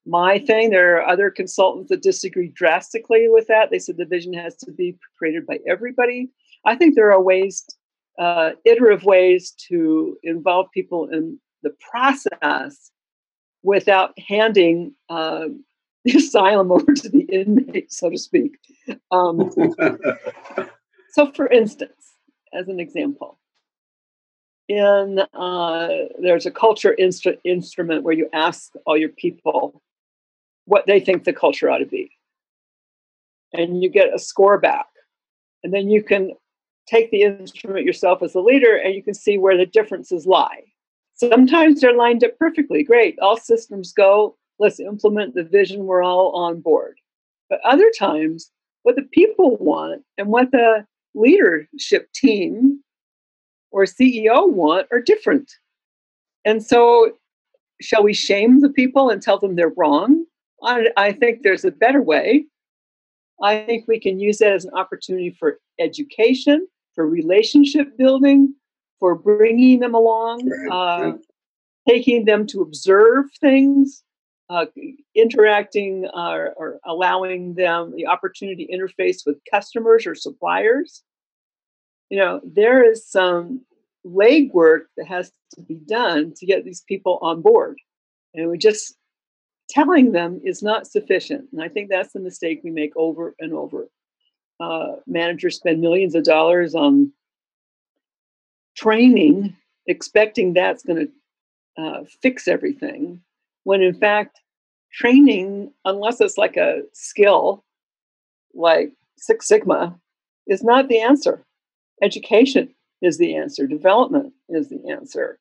my 0.06 0.40
thing. 0.40 0.70
There 0.70 0.98
are 0.98 1.08
other 1.08 1.32
consultants 1.32 1.90
that 1.90 2.04
disagree 2.04 2.50
drastically 2.50 3.28
with 3.28 3.48
that. 3.48 3.72
They 3.72 3.80
said 3.80 3.98
the 3.98 4.06
vision 4.06 4.34
has 4.34 4.56
to 4.58 4.72
be 4.72 4.98
created 5.18 5.48
by 5.48 5.60
everybody. 5.68 6.30
I 6.64 6.76
think 6.76 6.96
there 6.96 7.12
are 7.12 7.22
ways, 7.22 7.66
uh, 8.20 8.52
iterative 8.66 9.04
ways 9.04 9.52
to 9.70 10.18
involve 10.24 10.68
people 10.72 11.10
in 11.10 11.40
the 11.64 11.76
process 11.92 12.92
without 13.64 14.18
handing 14.20 14.94
uh, 15.10 15.46
the 16.06 16.18
asylum 16.18 16.72
over 16.72 16.94
to 16.94 17.10
the 17.10 17.22
inmate, 17.32 17.94
so 17.94 18.10
to 18.10 18.18
speak. 18.18 18.58
Um, 19.12 19.52
so, 21.12 21.32
for 21.32 21.48
instance, 21.48 22.14
as 22.54 22.68
an 22.68 22.80
example, 22.80 23.38
in 24.68 25.20
uh, 25.34 25.90
there's 26.20 26.46
a 26.46 26.52
culture 26.52 26.96
instru- 27.00 27.38
instrument 27.44 28.04
where 28.04 28.14
you 28.14 28.30
ask 28.34 28.72
all 28.86 28.98
your 28.98 29.10
people 29.10 29.82
what 30.66 30.86
they 30.88 31.00
think 31.00 31.24
the 31.24 31.34
culture 31.34 31.70
ought 31.70 31.80
to 31.80 31.86
be, 31.86 32.12
and 33.54 33.84
you 33.84 33.90
get 33.90 34.14
a 34.14 34.20
score 34.20 34.58
back, 34.58 34.88
and 35.64 35.74
then 35.74 35.90
you 35.90 36.02
can 36.02 36.32
take 36.88 37.12
the 37.12 37.22
instrument 37.22 37.86
yourself 37.86 38.24
as 38.24 38.34
a 38.34 38.40
leader, 38.40 38.76
and 38.76 38.96
you 38.96 39.04
can 39.04 39.14
see 39.14 39.38
where 39.38 39.58
the 39.58 39.66
differences 39.66 40.26
lie. 40.26 40.64
Sometimes 41.30 41.82
they're 41.82 41.96
lined 41.96 42.24
up 42.24 42.36
perfectly. 42.40 42.84
Great, 42.84 43.20
all 43.20 43.38
systems 43.38 43.94
go. 43.94 44.36
Let's 44.58 44.80
implement 44.80 45.36
the 45.36 45.44
vision. 45.44 45.86
We're 45.86 46.04
all 46.04 46.32
on 46.32 46.62
board. 46.62 46.98
But 47.48 47.60
other 47.64 47.92
times, 47.98 48.50
what 48.82 48.96
the 48.96 49.08
people 49.14 49.56
want 49.58 50.02
and 50.18 50.30
what 50.30 50.50
the 50.52 50.84
leadership 51.14 52.12
team 52.14 52.82
or 53.70 53.84
CEO 53.84 54.52
want 54.52 54.88
are 54.92 55.00
different. 55.00 55.52
And 56.44 56.64
so, 56.64 57.12
shall 57.82 58.02
we 58.02 58.14
shame 58.14 58.62
the 58.62 58.70
people 58.70 59.12
and 59.12 59.22
tell 59.22 59.38
them 59.38 59.56
they're 59.56 59.74
wrong? 59.78 60.26
I, 60.64 60.88
I 60.98 61.12
think 61.12 61.44
there's 61.44 61.66
a 61.66 61.72
better 61.72 62.02
way. 62.02 62.46
I 63.44 63.60
think 63.62 63.88
we 63.88 64.00
can 64.00 64.20
use 64.20 64.40
that 64.40 64.54
as 64.54 64.66
an 64.66 64.74
opportunity 64.74 65.36
for 65.40 65.60
education, 65.80 66.68
for 66.96 67.08
relationship 67.08 67.96
building, 67.96 68.56
for 69.02 69.16
bringing 69.16 69.80
them 69.80 69.96
along, 69.96 70.50
uh, 70.72 71.14
taking 71.90 72.24
them 72.24 72.46
to 72.48 72.62
observe 72.62 73.26
things, 73.42 74.04
uh, 74.50 74.68
interacting 75.16 76.08
uh, 76.14 76.50
or 76.56 76.80
allowing 76.86 77.56
them 77.56 77.94
the 77.96 78.06
opportunity 78.06 78.68
to 78.68 78.78
interface 78.78 79.26
with 79.26 79.38
customers 79.50 80.06
or 80.06 80.14
suppliers. 80.14 81.04
You 82.10 82.20
know, 82.20 82.42
there 82.46 82.90
is 82.90 83.10
some 83.10 83.66
legwork 84.06 84.82
that 84.98 85.08
has 85.08 85.32
to 85.56 85.62
be 85.64 85.80
done 85.88 86.34
to 86.38 86.46
get 86.46 86.64
these 86.64 86.84
people 86.88 87.18
on 87.24 87.42
board. 87.42 87.80
And 88.36 88.50
we 88.50 88.58
just 88.58 88.96
telling 89.68 90.12
them 90.12 90.42
is 90.44 90.62
not 90.62 90.86
sufficient. 90.86 91.48
And 91.52 91.64
I 91.64 91.70
think 91.70 91.90
that's 91.90 92.14
the 92.14 92.20
mistake 92.20 92.62
we 92.64 92.70
make 92.70 92.92
over 92.96 93.36
and 93.40 93.54
over. 93.54 93.88
Uh, 94.60 94.98
managers 95.08 95.56
spend 95.56 95.82
millions 95.82 96.14
of 96.14 96.24
dollars 96.24 96.76
on 96.76 97.12
training, 98.76 99.56
expecting 99.88 100.54
that's 100.54 100.84
going 100.84 101.08
to 101.08 101.82
uh, 101.82 102.04
fix 102.22 102.48
everything, 102.48 103.22
when 103.64 103.82
in 103.82 103.94
fact, 103.94 104.40
training, 104.92 105.72
unless 105.86 106.20
it's 106.22 106.38
like 106.38 106.58
a 106.58 106.82
skill 106.94 107.64
like 108.54 108.92
Six 109.18 109.48
Sigma, 109.48 109.98
is 110.48 110.64
not 110.64 110.88
the 110.88 111.00
answer. 111.00 111.44
Education 112.02 112.74
is 113.02 113.18
the 113.18 113.36
answer, 113.36 113.68
development 113.68 114.34
is 114.50 114.70
the 114.70 114.82
answer. 114.90 115.40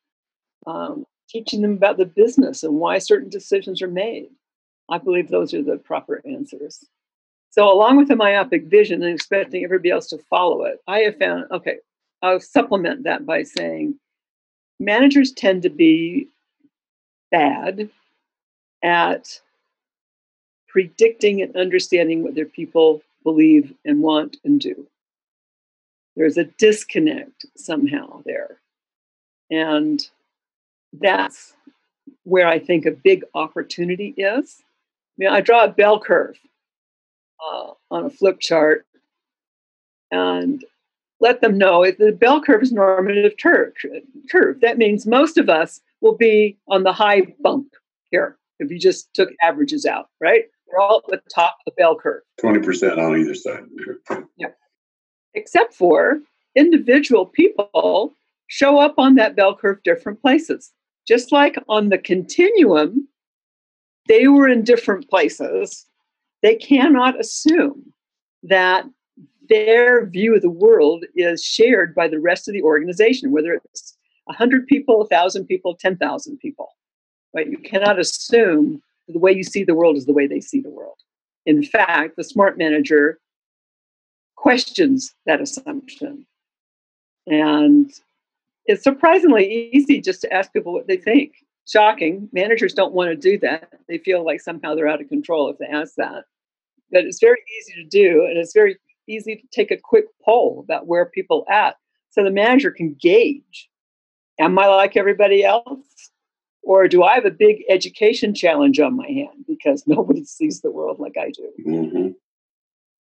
Um, 0.67 1.05
teaching 1.29 1.61
them 1.61 1.73
about 1.73 1.97
the 1.97 2.05
business 2.05 2.63
and 2.63 2.75
why 2.75 2.97
certain 2.97 3.29
decisions 3.29 3.81
are 3.81 3.87
made. 3.87 4.29
I 4.89 4.97
believe 4.97 5.29
those 5.29 5.53
are 5.53 5.63
the 5.63 5.77
proper 5.77 6.21
answers. 6.25 6.85
So, 7.49 7.71
along 7.71 7.97
with 7.97 8.07
the 8.07 8.15
myopic 8.15 8.65
vision 8.65 9.03
and 9.03 9.13
expecting 9.13 9.63
everybody 9.63 9.89
else 9.89 10.07
to 10.09 10.17
follow 10.29 10.63
it, 10.65 10.79
I 10.87 10.99
have 10.99 11.17
found 11.17 11.45
okay, 11.51 11.77
I'll 12.21 12.39
supplement 12.39 13.03
that 13.03 13.25
by 13.25 13.43
saying 13.43 13.95
managers 14.79 15.31
tend 15.31 15.63
to 15.63 15.69
be 15.69 16.27
bad 17.31 17.89
at 18.83 19.39
predicting 20.67 21.41
and 21.41 21.55
understanding 21.55 22.23
what 22.23 22.35
their 22.35 22.45
people 22.45 23.01
believe 23.23 23.73
and 23.85 24.01
want 24.01 24.37
and 24.43 24.59
do. 24.59 24.87
There's 26.15 26.37
a 26.37 26.45
disconnect 26.45 27.45
somehow 27.55 28.21
there. 28.25 28.57
And 29.49 30.05
that's 30.93 31.53
where 32.23 32.47
I 32.47 32.59
think 32.59 32.85
a 32.85 32.91
big 32.91 33.23
opportunity 33.33 34.13
is. 34.17 34.61
I 34.61 35.13
mean, 35.17 35.29
I 35.29 35.41
draw 35.41 35.63
a 35.65 35.69
bell 35.69 35.99
curve 35.99 36.37
uh, 37.45 37.71
on 37.89 38.05
a 38.05 38.09
flip 38.09 38.39
chart, 38.39 38.85
and 40.11 40.63
let 41.21 41.39
them 41.39 41.57
know 41.57 41.83
if 41.83 41.97
the 41.97 42.11
bell 42.11 42.41
curve 42.41 42.63
is 42.63 42.71
normative 42.71 43.33
curve. 43.41 43.73
curve. 44.29 44.59
That 44.61 44.77
means 44.77 45.05
most 45.05 45.37
of 45.37 45.49
us 45.49 45.79
will 46.01 46.17
be 46.17 46.57
on 46.67 46.83
the 46.83 46.91
high 46.91 47.27
bump 47.41 47.67
here 48.09 48.37
if 48.59 48.71
you 48.71 48.79
just 48.79 49.13
took 49.13 49.29
averages 49.41 49.85
out, 49.85 50.09
right? 50.19 50.45
We're 50.67 50.81
all 50.81 51.01
at 51.13 51.23
the 51.23 51.29
top 51.33 51.57
of 51.59 51.65
the 51.65 51.81
bell 51.81 51.95
curve. 51.95 52.23
20% 52.41 52.97
on 52.97 53.19
either 53.19 53.35
side. 53.35 53.63
Yeah. 54.37 54.47
Except 55.33 55.73
for 55.73 56.19
individual 56.55 57.25
people 57.25 58.13
show 58.47 58.79
up 58.79 58.95
on 58.97 59.15
that 59.15 59.35
bell 59.35 59.55
curve 59.55 59.81
different 59.83 60.21
places. 60.21 60.71
Just 61.07 61.31
like 61.31 61.57
on 61.69 61.89
the 61.89 61.97
continuum, 61.97 63.07
they 64.07 64.27
were 64.27 64.47
in 64.47 64.63
different 64.63 65.09
places. 65.09 65.85
They 66.41 66.55
cannot 66.55 67.19
assume 67.19 67.93
that 68.43 68.85
their 69.51 70.05
view 70.05 70.33
of 70.33 70.41
the 70.41 70.49
world 70.49 71.03
is 71.15 71.43
shared 71.43 71.93
by 71.93 72.07
the 72.07 72.19
rest 72.19 72.47
of 72.47 72.53
the 72.53 72.63
organization, 72.63 73.31
whether 73.31 73.53
it's 73.53 73.97
100 74.25 74.65
people, 74.65 74.99
1,000 74.99 75.45
people, 75.45 75.75
10,000 75.75 76.37
people. 76.39 76.69
Right? 77.35 77.47
You 77.47 77.57
cannot 77.57 77.99
assume 77.99 78.81
the 79.09 79.19
way 79.19 79.33
you 79.33 79.43
see 79.43 79.63
the 79.63 79.75
world 79.75 79.97
is 79.97 80.05
the 80.05 80.13
way 80.13 80.25
they 80.25 80.39
see 80.39 80.61
the 80.61 80.69
world. 80.69 80.97
In 81.45 81.63
fact, 81.63 82.15
the 82.15 82.23
smart 82.23 82.57
manager 82.57 83.19
questions 84.37 85.13
that 85.25 85.41
assumption. 85.41 86.25
And 87.27 87.91
it's 88.65 88.83
surprisingly 88.83 89.71
easy 89.73 89.99
just 89.99 90.21
to 90.21 90.33
ask 90.33 90.53
people 90.53 90.73
what 90.73 90.87
they 90.87 90.97
think. 90.97 91.33
Shocking. 91.67 92.29
Managers 92.31 92.73
don't 92.73 92.93
want 92.93 93.09
to 93.09 93.15
do 93.15 93.37
that. 93.39 93.69
They 93.87 93.97
feel 93.97 94.25
like 94.25 94.41
somehow 94.41 94.75
they're 94.75 94.87
out 94.87 95.01
of 95.01 95.09
control 95.09 95.49
if 95.49 95.57
they 95.57 95.67
ask 95.67 95.95
that. 95.95 96.23
But 96.91 97.05
it's 97.05 97.19
very 97.19 97.39
easy 97.59 97.83
to 97.83 97.89
do, 97.89 98.25
and 98.25 98.37
it's 98.37 98.53
very 98.53 98.77
easy 99.11 99.35
to 99.35 99.47
take 99.51 99.71
a 99.71 99.77
quick 99.77 100.05
poll 100.23 100.61
about 100.63 100.87
where 100.87 101.05
people 101.05 101.45
at 101.49 101.75
so 102.09 102.23
the 102.23 102.31
manager 102.31 102.71
can 102.71 102.95
gauge 102.99 103.69
am 104.39 104.57
i 104.57 104.67
like 104.67 104.95
everybody 104.95 105.43
else 105.43 106.11
or 106.63 106.87
do 106.87 107.03
i 107.03 107.13
have 107.15 107.25
a 107.25 107.31
big 107.31 107.63
education 107.69 108.33
challenge 108.33 108.79
on 108.79 108.95
my 108.95 109.07
hand 109.07 109.45
because 109.47 109.83
nobody 109.87 110.23
sees 110.23 110.61
the 110.61 110.71
world 110.71 110.99
like 110.99 111.17
i 111.19 111.31
do 111.31 111.49
mm-hmm. 111.67 112.07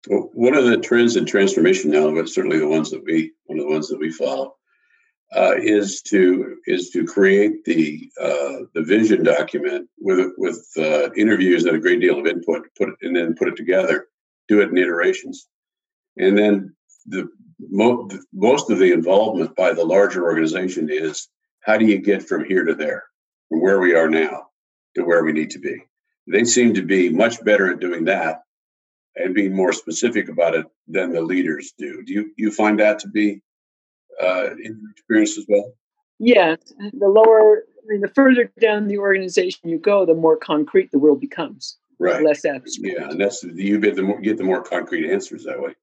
well, 0.09 0.31
one 0.33 0.55
of 0.55 0.65
the 0.65 0.79
trends 0.79 1.17
in 1.17 1.25
transformation 1.25 1.91
now 1.91 2.13
but 2.13 2.29
certainly 2.29 2.59
the 2.59 2.69
ones 2.69 2.91
that 2.91 3.05
we 3.05 3.33
one 3.45 3.59
of 3.59 3.65
the 3.67 3.73
ones 3.73 3.89
that 3.89 3.99
we 3.99 4.11
follow 4.11 4.55
uh, 5.35 5.55
is 5.57 6.03
to 6.03 6.57
is 6.67 6.91
to 6.91 7.05
create 7.05 7.65
the 7.65 8.11
uh, 8.21 8.65
the 8.75 8.83
vision 8.83 9.23
document 9.23 9.89
with 9.99 10.33
with 10.37 10.67
uh, 10.77 11.11
interviews 11.17 11.65
and 11.65 11.77
a 11.77 11.81
great 11.81 12.01
deal 12.01 12.19
of 12.19 12.27
input, 12.27 12.67
put 12.77 12.91
it, 12.91 12.95
and 13.03 13.17
then 13.17 13.35
put 13.35 13.49
it 13.49 13.57
together, 13.57 14.09
do 14.49 14.61
it 14.61 14.69
in 14.69 14.77
iterations. 14.77 15.49
And 16.17 16.37
then 16.37 16.75
the 17.07 17.29
mo- 17.59 18.09
most 18.33 18.71
of 18.71 18.79
the 18.79 18.93
involvement 18.93 19.57
by 19.57 19.73
the 19.73 19.85
larger 19.85 20.25
organization 20.25 20.89
is 20.91 21.29
how 21.61 21.77
do 21.77 21.87
you 21.87 21.99
get 21.99 22.27
from 22.27 22.45
here 22.45 22.65
to 22.65 22.75
there, 22.75 23.05
from 23.49 23.61
where 23.61 23.81
we 23.81 23.95
are 23.95 24.09
now 24.09 24.49
to 24.97 25.03
where 25.03 25.25
we 25.25 25.33
need 25.33 25.51
to 25.51 25.59
be. 25.59 25.83
They 26.27 26.45
seem 26.45 26.75
to 26.75 26.83
be 26.83 27.09
much 27.09 27.43
better 27.45 27.73
at 27.73 27.81
doing 27.81 28.05
that 28.05 28.43
and 29.17 29.35
being 29.35 29.55
more 29.55 29.73
specific 29.73 30.29
about 30.29 30.55
it 30.55 30.67
than 30.87 31.13
the 31.13 31.21
leaders 31.21 31.73
do. 31.77 32.03
Do 32.05 32.13
you 32.13 32.31
you 32.37 32.51
find 32.51 32.79
that 32.81 32.99
to 33.01 33.09
be 33.09 33.43
uh, 34.23 34.51
in 34.53 34.79
your 34.81 34.91
experience 34.91 35.39
as 35.39 35.47
well? 35.49 35.73
Yes, 36.19 36.59
the 36.93 37.09
lower, 37.09 37.59
I 37.59 37.87
mean, 37.87 38.01
the 38.01 38.09
further 38.09 38.53
down 38.61 38.87
the 38.87 38.99
organization 38.99 39.69
you 39.69 39.79
go, 39.79 40.07
the 40.07 40.15
more 40.15 40.37
concrete 40.37 40.93
the 40.93 40.99
world 40.99 41.21
becomes. 41.21 41.79
Right. 41.99 42.23
Less 42.23 42.45
abstract. 42.45 42.79
Yeah, 42.81 43.11
and 43.11 43.21
that's 43.21 43.43
you 43.43 43.81
get 43.81 43.97
the 43.97 44.03
more 44.03 44.21
get 44.21 44.37
the 44.37 44.45
more 44.45 44.63
concrete 44.63 45.11
answers 45.11 45.45
that 45.45 45.61
way 45.61 45.75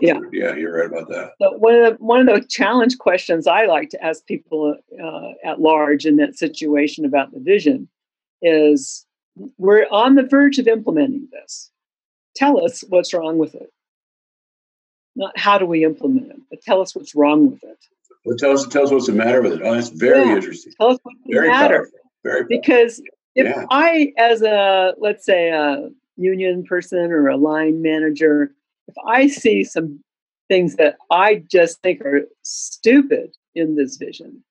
Yeah, 0.00 0.20
yeah, 0.32 0.54
you're 0.54 0.76
right 0.76 0.86
about 0.86 1.08
that. 1.08 1.32
But 1.38 1.60
one 1.60 1.74
of 1.74 1.98
the 1.98 2.04
one 2.04 2.26
of 2.28 2.34
the 2.34 2.46
challenge 2.46 2.98
questions 2.98 3.46
I 3.46 3.66
like 3.66 3.90
to 3.90 4.04
ask 4.04 4.24
people 4.26 4.76
uh, 5.02 5.30
at 5.44 5.60
large 5.60 6.06
in 6.06 6.16
that 6.16 6.36
situation 6.38 7.04
about 7.04 7.32
the 7.32 7.40
vision 7.40 7.88
is: 8.42 9.06
We're 9.58 9.86
on 9.90 10.14
the 10.14 10.22
verge 10.22 10.58
of 10.58 10.66
implementing 10.68 11.28
this. 11.32 11.70
Tell 12.36 12.64
us 12.64 12.82
what's 12.88 13.14
wrong 13.14 13.38
with 13.38 13.54
it. 13.54 13.72
Not 15.16 15.38
how 15.38 15.58
do 15.58 15.66
we 15.66 15.84
implement 15.84 16.30
it, 16.30 16.40
but 16.50 16.60
tell 16.62 16.80
us 16.80 16.94
what's 16.96 17.14
wrong 17.14 17.50
with 17.50 17.62
it. 17.62 17.78
Well, 18.24 18.36
tell 18.36 18.50
us 18.52 18.66
tell 18.66 18.84
us 18.84 18.90
what's 18.90 19.06
the 19.06 19.12
matter 19.12 19.42
with 19.42 19.52
it. 19.52 19.60
Oh, 19.62 19.74
that's 19.74 19.90
very 19.90 20.24
Yeah. 20.28 20.36
interesting. 20.36 20.72
Tell 20.80 20.90
us 20.90 20.98
what's 21.02 21.18
the 21.26 21.32
Very 21.34 21.48
matter. 21.48 21.76
powerful. 21.76 21.98
Very 22.24 22.40
powerful. 22.42 22.48
because 22.60 23.02
if 23.36 23.46
Yeah. 23.46 23.66
i 23.70 24.12
as 24.16 24.42
a 24.42 24.94
let's 24.98 25.24
say 25.24 25.50
a 25.50 25.90
union 26.16 26.64
person 26.64 27.10
or 27.12 27.28
a 27.28 27.36
line 27.36 27.82
manager 27.82 28.52
if 28.88 28.94
i 29.06 29.26
see 29.26 29.64
some 29.64 30.00
things 30.48 30.76
that 30.76 30.96
I 31.10 31.42
just 31.50 31.80
think 31.82 32.00
are 32.02 32.22
stupid 32.42 33.36
in 33.54 33.76
this 33.76 33.96
vision. 33.96 34.42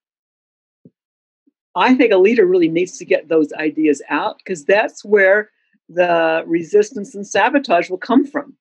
I 1.76 1.96
think 1.96 2.12
a 2.12 2.17
leader 2.17 2.46
really 2.46 2.69
needs 2.69 2.98
to 2.98 3.06
get 3.06 3.30
those 3.30 3.52
ideas 3.54 4.02
out 4.10 4.38
because 4.38 4.63
that's 4.65 5.04
where 5.04 5.50
the 5.89 6.43
resistance 6.46 7.15
and 7.15 7.26
sabotage 7.26 7.89
will 7.89 7.98
come 7.98 8.26
from. 8.26 8.56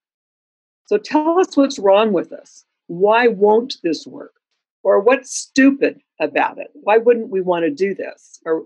So 0.86 0.98
tell 0.98 1.38
us 1.38 1.56
what's 1.56 1.78
wrong 1.78 2.12
with 2.12 2.32
us. 2.32 2.64
Why 2.86 3.28
won't 3.28 3.76
this 3.82 4.06
work? 4.06 4.34
Or 4.82 4.98
what's 4.98 5.34
stupid 5.36 6.00
about 6.20 6.58
it? 6.58 6.68
Why 6.74 6.98
wouldn't 6.98 7.28
we 7.28 7.40
want 7.40 7.64
to 7.64 7.70
do 7.70 7.94
this? 7.94 8.40
Or 8.44 8.64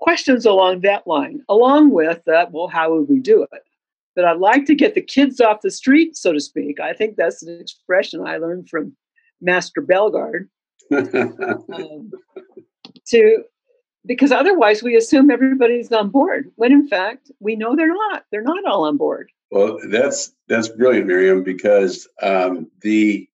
questions 0.00 0.44
along 0.44 0.80
that 0.80 1.06
line, 1.06 1.42
along 1.48 1.90
with, 1.90 2.26
uh, 2.28 2.46
well, 2.50 2.68
how 2.68 2.92
would 2.92 3.08
we 3.08 3.18
do 3.18 3.46
it? 3.52 3.62
But 4.18 4.24
I'd 4.24 4.38
like 4.38 4.64
to 4.64 4.74
get 4.74 4.96
the 4.96 5.00
kids 5.00 5.40
off 5.40 5.60
the 5.60 5.70
street, 5.70 6.16
so 6.16 6.32
to 6.32 6.40
speak. 6.40 6.80
I 6.80 6.92
think 6.92 7.14
that's 7.14 7.40
an 7.44 7.56
expression 7.60 8.26
I 8.26 8.38
learned 8.38 8.68
from 8.68 8.96
Master 9.40 9.80
Belgard. 9.80 10.48
um, 10.92 12.10
to 13.10 13.44
because 14.06 14.32
otherwise 14.32 14.82
we 14.82 14.96
assume 14.96 15.30
everybody's 15.30 15.92
on 15.92 16.08
board 16.08 16.50
when 16.56 16.72
in 16.72 16.88
fact 16.88 17.30
we 17.38 17.54
know 17.54 17.76
they're 17.76 17.94
not 17.94 18.24
they're 18.32 18.42
not 18.42 18.64
all 18.64 18.84
on 18.84 18.96
board 18.96 19.30
well 19.50 19.78
that's 19.90 20.32
that's 20.48 20.68
brilliant 20.68 21.06
miriam 21.06 21.42
because 21.42 22.08
um, 22.22 22.70
the 22.80 23.28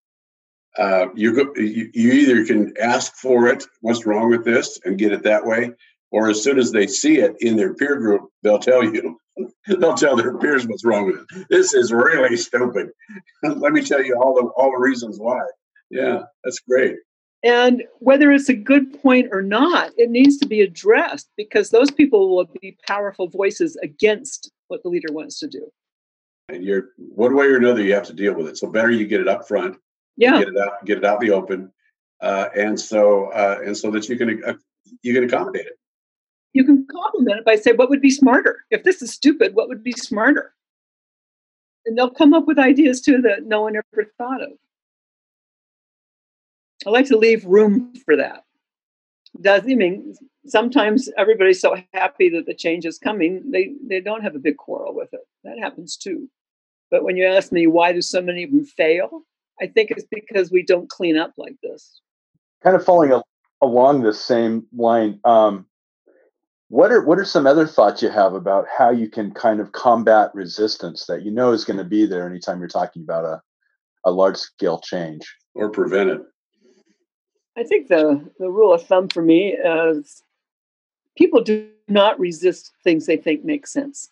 uh, 0.77 1.07
you, 1.15 1.53
you 1.95 2.13
either 2.13 2.45
can 2.45 2.75
ask 2.83 3.15
for 3.15 3.47
it 3.47 3.65
what's 3.83 4.05
wrong 4.05 4.29
with 4.31 4.45
this 4.45 4.81
and 4.85 4.99
get 4.99 5.13
it 5.13 5.23
that 5.23 5.47
way 5.47 5.71
or 6.15 6.31
as 6.31 6.43
soon 6.43 6.59
as 6.59 6.71
they 6.71 6.87
see 6.87 7.19
it 7.19 7.35
in 7.41 7.57
their 7.57 7.75
peer 7.75 7.97
group 7.97 8.23
they'll 8.43 8.59
tell 8.59 8.85
you 8.85 9.19
they'll 9.67 9.95
tell 9.95 10.17
their 10.17 10.39
peers 10.39 10.67
what's 10.67 10.85
wrong 10.85 11.07
with 11.07 11.17
it 11.17 11.47
this 11.51 11.75
is 11.75 11.93
really 11.93 12.37
stupid 12.37 12.89
let 13.43 13.73
me 13.73 13.83
tell 13.83 14.03
you 14.03 14.15
all 14.17 14.35
the 14.35 14.47
all 14.57 14.71
the 14.71 14.79
reasons 14.79 15.19
why 15.19 15.43
yeah 15.91 16.23
that's 16.45 16.61
great 16.61 16.97
and 17.45 17.83
whether 17.99 18.33
it's 18.33 18.49
a 18.49 18.55
good 18.55 19.03
point 19.03 19.29
or 19.31 19.43
not, 19.43 19.93
it 19.99 20.09
needs 20.09 20.39
to 20.39 20.49
be 20.49 20.63
addressed 20.63 21.29
because 21.37 21.69
those 21.69 21.91
people 21.91 22.35
will 22.35 22.49
be 22.63 22.79
powerful 22.89 23.29
voices 23.29 23.77
against 23.83 24.51
what 24.69 24.83
the 24.83 24.89
leader 24.89 25.13
wants 25.13 25.39
to 25.41 25.47
do. 25.47 25.71
And 26.49 26.65
you're 26.65 26.93
one 26.97 27.37
way 27.37 27.45
or 27.45 27.57
another, 27.57 27.83
you 27.83 27.93
have 27.93 28.07
to 28.07 28.15
deal 28.15 28.33
with 28.33 28.49
it. 28.49 28.57
So 28.57 28.69
better 28.69 28.91
you 28.91 29.07
get 29.07 29.21
it 29.21 29.29
up 29.29 29.47
front, 29.47 29.77
yeah, 30.17 30.39
get 30.39 30.49
it 30.49 30.57
out, 30.57 30.85
get 30.87 30.99
it 30.99 31.05
out 31.05 31.23
in 31.23 31.29
the 31.29 31.35
open, 31.35 31.71
uh, 32.23 32.49
and 32.57 32.81
so 32.81 33.27
uh, 33.33 33.59
and 33.63 33.77
so 33.77 33.91
that 33.91 34.09
you 34.09 34.17
can 34.17 34.43
uh, 34.45 34.55
you 35.03 35.13
can 35.13 35.25
accommodate 35.25 35.67
it. 35.67 35.79
You 36.55 36.65
can 36.65 36.87
compliment 36.91 37.41
it 37.41 37.45
by 37.45 37.57
saying, 37.57 37.77
"What 37.77 37.91
would 37.91 38.01
be 38.01 38.11
smarter? 38.11 38.65
If 38.71 38.85
this 38.85 39.03
is 39.03 39.13
stupid, 39.13 39.55
what 39.55 39.69
would 39.69 39.83
be 39.83 39.93
smarter?" 39.93 40.55
And 41.85 41.99
they'll 41.99 42.11
come 42.11 42.33
up 42.33 42.47
with 42.47 42.59
ideas 42.59 43.03
too 43.03 43.21
that 43.23 43.45
no 43.45 43.63
one 43.63 43.77
ever 43.77 44.11
thought 44.17 44.41
of. 44.41 44.53
I 46.87 46.91
like 46.91 47.07
to 47.07 47.19
leave 47.19 47.45
room 47.45 47.93
for 48.05 48.17
that. 48.17 48.45
Does 49.41 49.63
I 49.63 49.75
mean 49.75 50.15
sometimes 50.47 51.11
everybody's 51.17 51.61
so 51.61 51.77
happy 51.93 52.29
that 52.31 52.47
the 52.47 52.55
change 52.55 52.87
is 52.87 52.99
coming, 52.99 53.43
they 53.51 53.75
they 53.87 54.01
don't 54.01 54.23
have 54.23 54.35
a 54.35 54.39
big 54.39 54.57
quarrel 54.57 54.95
with 54.95 55.13
it. 55.13 55.27
That 55.43 55.59
happens 55.59 55.97
too. 55.97 56.29
But 56.91 57.03
when 57.03 57.17
you 57.17 57.27
ask 57.27 57.51
me 57.51 57.67
why 57.67 57.93
do 57.93 58.01
so 58.01 58.23
many 58.23 58.45
of 58.45 58.51
them 58.51 58.65
fail, 58.65 59.23
I 59.61 59.67
think 59.67 59.91
it's 59.91 60.07
because 60.11 60.51
we 60.51 60.63
don't 60.63 60.89
clean 60.89 61.17
up 61.17 61.33
like 61.37 61.57
this. 61.63 62.01
Kind 62.63 62.77
of 62.77 62.85
following 62.85 63.21
along 63.61 64.03
the 64.03 64.13
same 64.13 64.67
line, 64.77 65.21
um, 65.25 65.67
what 66.69 66.91
are 66.91 67.05
what 67.05 67.19
are 67.19 67.25
some 67.25 67.47
other 67.47 67.67
thoughts 67.67 68.03
you 68.03 68.09
have 68.09 68.35
about 68.35 68.67
how 68.77 68.91
you 68.91 69.09
can 69.09 69.33
kind 69.33 69.61
of 69.61 69.73
combat 69.73 70.31
resistance 70.35 71.07
that 71.07 71.23
you 71.23 71.31
know 71.31 71.53
is 71.53 71.65
going 71.65 71.77
to 71.77 71.85
be 71.85 72.07
there 72.07 72.27
anytime 72.27 72.59
you're 72.59 72.69
talking 72.69 73.03
about 73.03 73.25
a, 73.25 73.43
a 74.05 74.11
large 74.11 74.37
scale 74.37 74.81
change 74.81 75.23
or 75.55 75.71
prevent 75.71 76.11
it? 76.11 76.21
I 77.57 77.63
think 77.63 77.89
the, 77.89 78.29
the 78.39 78.51
rule 78.51 78.73
of 78.73 78.85
thumb 78.85 79.09
for 79.09 79.23
me 79.23 79.53
is 79.53 80.23
people 81.17 81.43
do 81.43 81.69
not 81.87 82.19
resist 82.19 82.73
things 82.83 83.07
they 83.07 83.17
think 83.17 83.45
make 83.45 83.67
sense. 83.67 84.11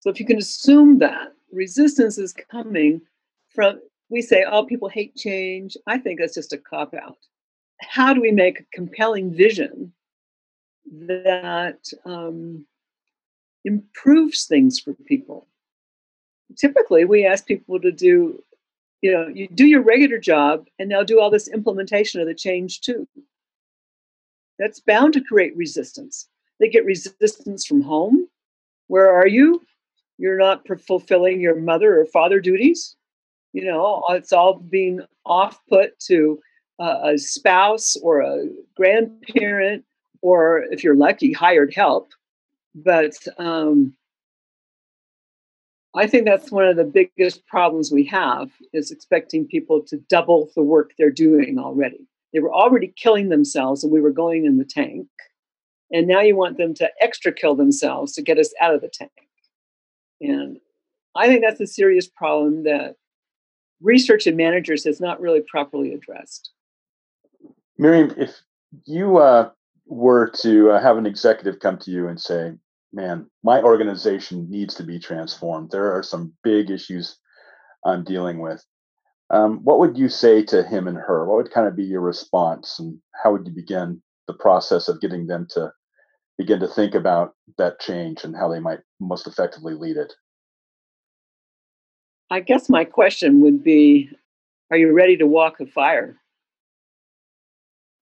So 0.00 0.10
if 0.10 0.20
you 0.20 0.26
can 0.26 0.38
assume 0.38 0.98
that 0.98 1.32
resistance 1.50 2.18
is 2.18 2.32
coming 2.32 3.00
from, 3.48 3.80
we 4.08 4.22
say, 4.22 4.44
oh, 4.48 4.64
people 4.64 4.88
hate 4.88 5.16
change. 5.16 5.76
I 5.88 5.98
think 5.98 6.20
that's 6.20 6.34
just 6.34 6.52
a 6.52 6.58
cop 6.58 6.94
out. 6.94 7.16
How 7.80 8.14
do 8.14 8.20
we 8.20 8.30
make 8.30 8.60
a 8.60 8.64
compelling 8.72 9.34
vision 9.34 9.92
that 10.92 11.78
um, 12.04 12.66
improves 13.64 14.44
things 14.46 14.78
for 14.78 14.94
people? 15.06 15.46
Typically, 16.56 17.04
we 17.04 17.26
ask 17.26 17.46
people 17.46 17.80
to 17.80 17.90
do 17.90 18.42
you 19.02 19.12
know 19.12 19.28
you 19.28 19.46
do 19.48 19.66
your 19.66 19.82
regular 19.82 20.18
job 20.18 20.66
and 20.78 20.88
now 20.88 21.02
do 21.02 21.20
all 21.20 21.30
this 21.30 21.48
implementation 21.48 22.20
of 22.20 22.26
the 22.26 22.34
change 22.34 22.80
too. 22.80 23.06
That's 24.58 24.80
bound 24.80 25.12
to 25.14 25.20
create 25.20 25.56
resistance. 25.56 26.28
They 26.60 26.68
get 26.68 26.86
resistance 26.86 27.66
from 27.66 27.82
home. 27.82 28.28
Where 28.86 29.12
are 29.12 29.26
you? 29.26 29.62
You're 30.18 30.38
not 30.38 30.66
fulfilling 30.86 31.40
your 31.40 31.56
mother 31.56 32.00
or 32.00 32.06
father 32.06 32.40
duties. 32.40 32.96
You 33.52 33.64
know 33.64 34.04
it's 34.10 34.32
all 34.32 34.58
being 34.58 35.00
off 35.24 35.60
put 35.68 35.98
to 36.00 36.40
a 36.78 37.16
spouse 37.16 37.96
or 37.96 38.20
a 38.20 38.48
grandparent 38.76 39.84
or 40.26 40.64
if 40.70 40.82
you're 40.82 40.96
lucky 40.96 41.32
hired 41.32 41.72
help 41.74 42.08
but 42.74 43.16
um, 43.38 43.94
I 45.94 46.06
think 46.06 46.26
that's 46.26 46.52
one 46.52 46.66
of 46.66 46.76
the 46.76 46.84
biggest 46.84 47.46
problems 47.46 47.90
we 47.90 48.04
have 48.04 48.50
is 48.74 48.90
expecting 48.90 49.46
people 49.46 49.82
to 49.84 49.96
double 50.10 50.50
the 50.54 50.62
work 50.62 50.92
they're 50.98 51.10
doing 51.10 51.58
already. 51.58 52.06
They 52.34 52.40
were 52.40 52.52
already 52.52 52.92
killing 52.96 53.30
themselves 53.30 53.82
and 53.82 53.90
we 53.90 54.02
were 54.02 54.10
going 54.10 54.44
in 54.44 54.58
the 54.58 54.64
tank. 54.64 55.08
And 55.90 56.06
now 56.06 56.20
you 56.20 56.36
want 56.36 56.58
them 56.58 56.74
to 56.74 56.90
extra 57.00 57.32
kill 57.32 57.54
themselves 57.54 58.12
to 58.14 58.22
get 58.22 58.38
us 58.38 58.52
out 58.60 58.74
of 58.74 58.82
the 58.82 58.90
tank. 58.90 59.12
And 60.20 60.58
I 61.14 61.28
think 61.28 61.42
that's 61.42 61.60
a 61.60 61.66
serious 61.66 62.06
problem 62.06 62.64
that 62.64 62.96
research 63.80 64.26
and 64.26 64.36
managers 64.36 64.84
has 64.84 65.00
not 65.00 65.20
really 65.20 65.42
properly 65.48 65.94
addressed. 65.94 66.50
Miriam, 67.78 68.12
if 68.18 68.42
you 68.84 69.16
uh, 69.16 69.50
were 69.86 70.28
to 70.42 70.72
uh, 70.72 70.82
have 70.82 70.98
an 70.98 71.06
executive 71.06 71.60
come 71.60 71.78
to 71.78 71.90
you 71.90 72.08
and 72.08 72.20
say, 72.20 72.52
man, 72.92 73.26
my 73.42 73.62
organization 73.62 74.50
needs 74.50 74.74
to 74.74 74.82
be 74.82 74.98
transformed. 74.98 75.70
There 75.70 75.92
are 75.92 76.02
some 76.02 76.32
big 76.42 76.70
issues 76.70 77.18
I'm 77.84 78.04
dealing 78.04 78.40
with. 78.40 78.64
Um, 79.30 79.60
what 79.64 79.78
would 79.78 79.98
you 79.98 80.08
say 80.08 80.42
to 80.44 80.62
him 80.62 80.86
and 80.86 80.96
her? 80.96 81.26
What 81.26 81.36
would 81.36 81.52
kind 81.52 81.66
of 81.66 81.76
be 81.76 81.84
your 81.84 82.00
response, 82.00 82.78
and 82.78 82.98
how 83.22 83.32
would 83.32 83.46
you 83.46 83.52
begin 83.52 84.02
the 84.28 84.34
process 84.34 84.88
of 84.88 85.00
getting 85.00 85.26
them 85.26 85.46
to 85.50 85.72
begin 86.38 86.60
to 86.60 86.68
think 86.68 86.94
about 86.94 87.34
that 87.58 87.80
change 87.80 88.24
and 88.24 88.36
how 88.36 88.48
they 88.48 88.60
might 88.60 88.80
most 89.00 89.26
effectively 89.26 89.74
lead 89.74 89.96
it? 89.96 90.12
I 92.30 92.40
guess 92.40 92.68
my 92.68 92.84
question 92.84 93.40
would 93.40 93.62
be 93.62 94.10
Are 94.70 94.76
you 94.76 94.92
ready 94.92 95.16
to 95.16 95.26
walk 95.26 95.58
the 95.58 95.66
fire? 95.66 96.16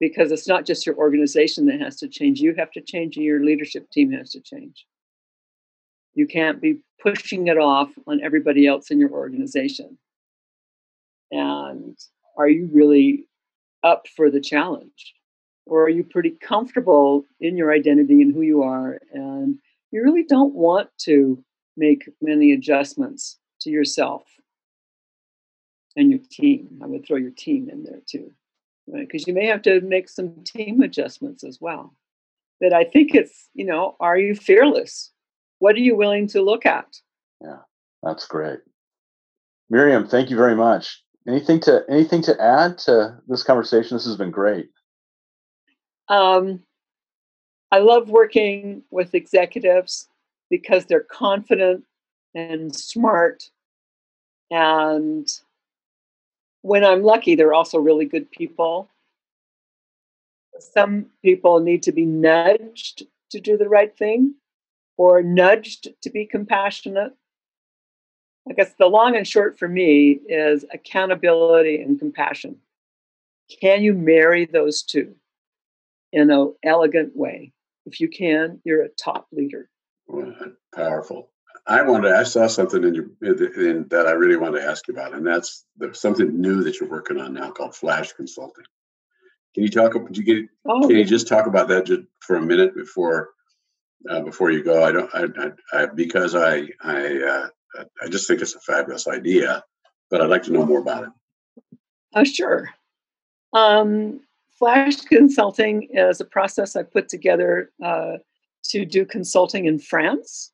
Because 0.08 0.30
it's 0.30 0.46
not 0.46 0.66
just 0.66 0.84
your 0.84 0.96
organization 0.96 1.64
that 1.64 1.80
has 1.80 1.96
to 1.96 2.08
change. 2.08 2.38
You 2.38 2.54
have 2.58 2.70
to 2.72 2.82
change, 2.82 3.16
and 3.16 3.24
your 3.24 3.42
leadership 3.42 3.90
team 3.90 4.12
has 4.12 4.30
to 4.32 4.40
change. 4.40 4.84
You 6.12 6.26
can't 6.26 6.60
be 6.60 6.80
pushing 7.00 7.46
it 7.48 7.56
off 7.56 7.90
on 8.06 8.22
everybody 8.22 8.66
else 8.66 8.90
in 8.90 8.98
your 9.00 9.10
organization. 9.10 9.96
And 11.30 11.96
are 12.36 12.48
you 12.48 12.68
really 12.70 13.26
up 13.82 14.06
for 14.14 14.30
the 14.30 14.42
challenge? 14.42 15.14
Or 15.66 15.84
are 15.84 15.88
you 15.88 16.04
pretty 16.04 16.32
comfortable 16.32 17.24
in 17.40 17.56
your 17.56 17.72
identity 17.72 18.20
and 18.20 18.34
who 18.34 18.42
you 18.42 18.62
are? 18.62 19.00
And 19.12 19.58
you 19.90 20.02
really 20.02 20.24
don't 20.24 20.54
want 20.54 20.90
to 21.04 21.42
make 21.79 22.10
many 22.20 22.52
adjustments 22.52 23.38
to 23.62 23.70
yourself 23.70 24.24
and 25.96 26.10
your 26.10 26.20
team. 26.31 26.79
I 26.83 26.87
would 26.87 27.06
throw 27.06 27.16
your 27.16 27.31
team 27.31 27.70
in 27.70 27.85
there 27.85 28.02
too 28.06 28.31
right? 28.87 29.06
Because 29.06 29.26
you 29.26 29.35
may 29.35 29.46
have 29.46 29.62
to 29.62 29.80
make 29.80 30.08
some 30.08 30.42
team 30.44 30.80
adjustments 30.80 31.44
as 31.44 31.60
well. 31.60 31.94
But 32.60 32.72
I 32.72 32.85
think 32.85 33.14
it's, 33.14 33.48
you 33.54 33.64
know, 33.64 33.96
are 34.00 34.18
you 34.18 34.35
fearless? 34.35 35.10
What 35.58 35.76
are 35.76 35.80
you 35.80 35.96
willing 35.96 36.28
to 36.28 36.42
look 36.42 36.66
at? 36.66 37.00
Yeah, 37.40 37.58
that's 38.02 38.26
great. 38.26 38.60
Miriam, 39.70 40.06
thank 40.06 40.30
you 40.30 40.37
very 40.37 40.54
much. 40.54 41.02
Anything 41.26 41.58
to 41.60 41.82
anything 41.88 42.22
to 42.22 42.40
add 42.40 42.76
to 42.78 43.18
this 43.26 43.42
conversation? 43.42 43.96
This 43.96 44.04
has 44.04 44.16
been 44.16 44.30
great. 44.30 44.68
Um, 46.08 46.60
I 47.70 47.78
love 47.78 48.10
working 48.10 48.82
with 48.90 49.14
executives 49.14 50.08
because 50.50 50.85
they're 50.85 51.00
confident 51.10 51.85
and 52.35 52.74
smart 52.74 53.50
and 54.50 55.26
when 56.65 56.83
I'm 56.83 57.02
lucky, 57.02 57.35
they're 57.35 57.52
also 57.52 57.77
really 57.79 58.06
good 58.06 58.31
people. 58.31 58.88
Some 60.58 61.10
people 61.21 61.60
need 61.60 61.83
to 61.83 61.92
be 61.92 62.06
nudged 62.06 63.02
to 63.33 63.38
do 63.38 63.58
the 63.58 63.69
right 63.69 63.94
thing 63.94 64.37
or 64.96 65.23
nudged 65.23 65.88
to 66.00 66.08
be 66.08 66.25
compassionate. 66.25 67.12
I 68.48 68.54
guess 68.54 68.73
the 68.79 68.87
long 68.87 69.15
and 69.15 69.29
short 69.29 69.58
for 69.58 69.69
me 69.69 70.21
is 70.27 70.65
accountability 70.73 71.83
and 71.83 71.98
compassion. 71.98 72.56
Can 73.60 73.83
you 73.83 73.92
marry 73.92 74.46
those 74.46 74.83
two 74.83 75.15
in 76.15 76.31
an 76.31 76.54
elegant 76.62 77.15
way? 77.15 77.52
If 77.85 78.00
you 78.00 78.08
can, 78.08 78.62
you're 78.65 78.85
a 78.85 78.88
top 78.88 79.27
leader. 79.33 79.69
Powerful. 80.75 81.29
I 81.67 81.83
wanted. 81.83 82.12
I 82.12 82.25
saw 82.25 82.46
something 82.46 82.85
in 82.85 82.94
your 82.94 83.06
in, 83.23 83.87
that 83.88 84.06
I 84.06 84.12
really 84.12 84.37
wanted 84.37 84.60
to 84.60 84.67
ask 84.67 84.87
you 84.87 84.94
about, 84.94 85.15
and 85.15 85.27
that's 85.27 85.65
the, 85.79 85.94
something 85.94 86.38
new 86.40 86.62
that 86.62 86.79
you're 86.79 86.90
working 86.90 87.19
on 87.19 87.33
now 87.33 87.50
called 87.50 87.75
Flash 87.75 88.12
Consulting. 88.12 88.65
Can 89.54 89.62
you 89.62 89.71
talk? 89.71 89.94
Did 89.94 90.17
you 90.17 90.25
get? 90.25 90.44
Oh, 90.67 90.87
can 90.87 90.96
you 90.96 91.04
just 91.04 91.27
talk 91.27 91.46
about 91.46 91.69
that 91.69 91.87
just 91.87 92.02
for 92.21 92.37
a 92.37 92.42
minute 92.42 92.75
before 92.75 93.31
uh, 94.10 94.21
before 94.21 94.50
you 94.50 94.62
go? 94.62 94.85
I 94.85 94.92
don't. 94.92 95.10
I, 95.15 95.25
I, 95.42 95.83
I 95.83 95.87
because 95.87 96.35
I 96.35 96.69
I 96.83 97.23
uh, 97.23 97.85
I 98.02 98.08
just 98.08 98.29
think 98.29 98.42
it's 98.42 98.54
a 98.54 98.60
fabulous 98.60 99.08
idea, 99.08 99.65
but 100.10 100.21
I'd 100.21 100.31
like 100.31 100.42
to 100.44 100.52
know 100.52 100.67
more 100.67 100.81
about 100.81 101.04
it. 101.04 101.10
Uh, 102.12 102.25
sure. 102.25 102.69
Um, 103.54 104.21
Flash 104.58 105.00
Consulting 105.00 105.88
is 105.92 106.21
a 106.21 106.25
process 106.25 106.77
I 106.77 106.83
put 106.83 107.08
together 107.08 107.71
uh, 107.83 108.19
to 108.65 108.85
do 108.85 109.06
consulting 109.06 109.65
in 109.65 109.79
France 109.79 110.52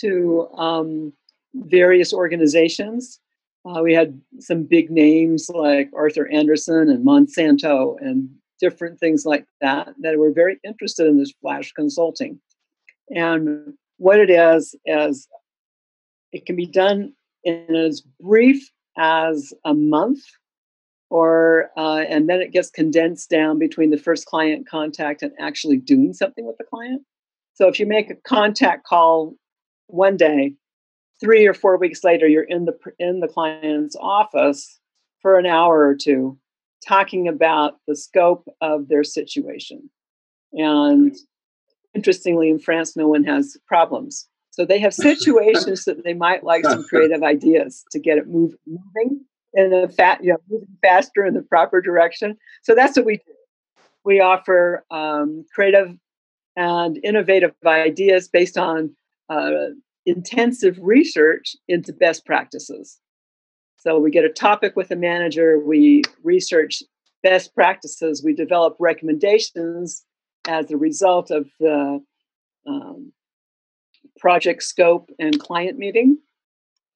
to 0.00 0.48
um, 0.56 1.12
various 1.54 2.12
organizations. 2.12 3.20
Uh, 3.64 3.82
we 3.82 3.92
had 3.92 4.20
some 4.38 4.62
big 4.62 4.90
names 4.90 5.48
like 5.52 5.90
Arthur 5.94 6.28
Andersen 6.28 6.88
and 6.88 7.04
Monsanto 7.04 7.96
and 8.00 8.28
different 8.60 8.98
things 8.98 9.24
like 9.24 9.46
that 9.60 9.88
that 10.00 10.18
were 10.18 10.32
very 10.32 10.58
interested 10.64 11.06
in 11.06 11.18
this 11.18 11.32
flash 11.40 11.72
consulting. 11.72 12.40
And 13.10 13.74
what 13.98 14.18
it 14.18 14.30
is 14.30 14.74
is 14.84 15.28
it 16.32 16.46
can 16.46 16.56
be 16.56 16.66
done 16.66 17.12
in 17.44 17.74
as 17.74 18.02
brief 18.20 18.70
as 18.96 19.52
a 19.64 19.74
month 19.74 20.20
or 21.10 21.70
uh, 21.76 22.00
and 22.08 22.28
then 22.28 22.40
it 22.40 22.52
gets 22.52 22.70
condensed 22.70 23.30
down 23.30 23.58
between 23.58 23.90
the 23.90 23.96
first 23.96 24.26
client 24.26 24.68
contact 24.68 25.22
and 25.22 25.32
actually 25.38 25.76
doing 25.76 26.12
something 26.12 26.46
with 26.46 26.58
the 26.58 26.64
client 26.64 27.02
so 27.54 27.68
if 27.68 27.78
you 27.78 27.86
make 27.86 28.10
a 28.10 28.16
contact 28.16 28.84
call 28.84 29.34
one 29.88 30.16
day, 30.16 30.54
three 31.20 31.46
or 31.46 31.54
four 31.54 31.76
weeks 31.76 32.04
later, 32.04 32.26
you're 32.26 32.44
in 32.44 32.64
the 32.64 32.76
in 32.98 33.20
the 33.20 33.28
client's 33.28 33.96
office 34.00 34.78
for 35.20 35.38
an 35.38 35.46
hour 35.46 35.86
or 35.86 35.96
two, 35.96 36.38
talking 36.86 37.26
about 37.26 37.78
the 37.86 37.96
scope 37.96 38.48
of 38.60 38.88
their 38.88 39.04
situation. 39.04 39.90
And 40.52 41.16
interestingly, 41.94 42.48
in 42.48 42.58
France, 42.58 42.96
no 42.96 43.08
one 43.08 43.24
has 43.24 43.56
problems. 43.66 44.28
So 44.50 44.64
they 44.64 44.78
have 44.78 44.94
situations 45.08 45.84
that 45.84 46.04
they 46.04 46.14
might 46.14 46.44
like 46.44 46.64
some 46.64 46.84
creative 46.84 47.22
ideas 47.22 47.84
to 47.92 47.98
get 47.98 48.18
it 48.18 48.28
move, 48.28 48.54
moving 48.66 49.24
in 49.54 49.72
a 49.72 49.88
fat, 49.88 50.22
you 50.22 50.32
know, 50.32 50.38
moving 50.48 50.68
faster 50.82 51.24
in 51.24 51.34
the 51.34 51.42
proper 51.42 51.80
direction. 51.80 52.36
So 52.62 52.74
that's 52.74 52.96
what 52.96 53.06
we 53.06 53.16
do. 53.16 53.32
We 54.04 54.20
offer 54.20 54.84
um, 54.90 55.44
creative 55.54 55.96
and 56.56 56.98
innovative 57.04 57.54
ideas 57.64 58.28
based 58.28 58.58
on 58.58 58.94
uh, 59.28 59.68
intensive 60.06 60.78
research 60.80 61.56
into 61.68 61.92
best 61.92 62.24
practices. 62.24 62.98
So 63.76 63.98
we 63.98 64.10
get 64.10 64.24
a 64.24 64.30
topic 64.30 64.74
with 64.74 64.90
a 64.90 64.96
manager, 64.96 65.58
we 65.58 66.02
research 66.24 66.82
best 67.22 67.54
practices, 67.54 68.22
we 68.24 68.34
develop 68.34 68.76
recommendations 68.80 70.04
as 70.46 70.70
a 70.70 70.76
result 70.76 71.30
of 71.30 71.48
the 71.60 72.02
um, 72.66 73.12
project 74.18 74.62
scope 74.62 75.10
and 75.18 75.38
client 75.38 75.78
meeting, 75.78 76.18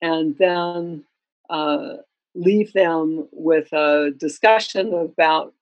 and 0.01 0.37
then 0.39 1.05
uh, 1.51 1.97
leave 2.35 2.73
them 2.73 3.29
with 3.31 3.73
a 3.73 4.11
discussion 4.19 4.93
about 4.95 5.55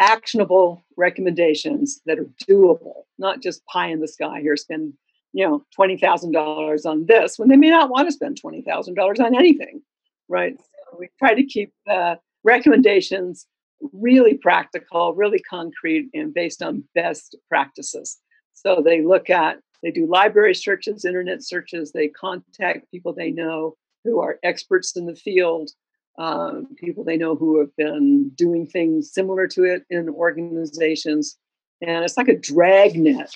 actionable 0.00 0.82
recommendations 0.96 2.00
that 2.06 2.18
are 2.18 2.28
doable, 2.48 3.04
not 3.18 3.40
just 3.40 3.64
pie 3.66 3.88
in 3.88 4.00
the 4.00 4.08
sky 4.08 4.40
here, 4.40 4.56
spend 4.56 4.94
you 5.32 5.46
know 5.46 5.64
$20,000 5.78 6.86
on 6.86 7.06
this 7.06 7.38
when 7.38 7.48
they 7.48 7.56
may 7.56 7.70
not 7.70 7.90
want 7.90 8.08
to 8.08 8.12
spend 8.12 8.40
$20,000 8.42 9.20
on 9.20 9.34
anything, 9.34 9.82
right? 10.28 10.56
So 10.58 10.96
we 10.98 11.08
try 11.18 11.34
to 11.34 11.44
keep 11.44 11.72
the 11.86 12.18
recommendations 12.44 13.46
really 13.92 14.34
practical, 14.34 15.14
really 15.14 15.40
concrete, 15.40 16.08
and 16.14 16.32
based 16.32 16.62
on 16.62 16.84
best 16.94 17.36
practices. 17.48 18.18
So 18.52 18.82
they 18.84 19.02
look 19.02 19.30
at, 19.30 19.58
they 19.82 19.90
do 19.90 20.06
library 20.06 20.54
searches, 20.54 21.04
internet 21.04 21.42
searches, 21.42 21.92
they 21.92 22.08
contact 22.08 22.90
people 22.90 23.12
they 23.12 23.30
know 23.30 23.76
who 24.04 24.20
are 24.20 24.38
experts 24.42 24.96
in 24.96 25.06
the 25.06 25.16
field 25.16 25.70
um, 26.18 26.68
people 26.76 27.04
they 27.04 27.16
know 27.16 27.34
who 27.34 27.58
have 27.60 27.74
been 27.76 28.30
doing 28.30 28.66
things 28.66 29.12
similar 29.12 29.46
to 29.48 29.64
it 29.64 29.84
in 29.90 30.08
organizations. 30.08 31.38
And 31.80 32.04
it's 32.04 32.16
like 32.16 32.28
a 32.28 32.36
dragnet 32.36 33.34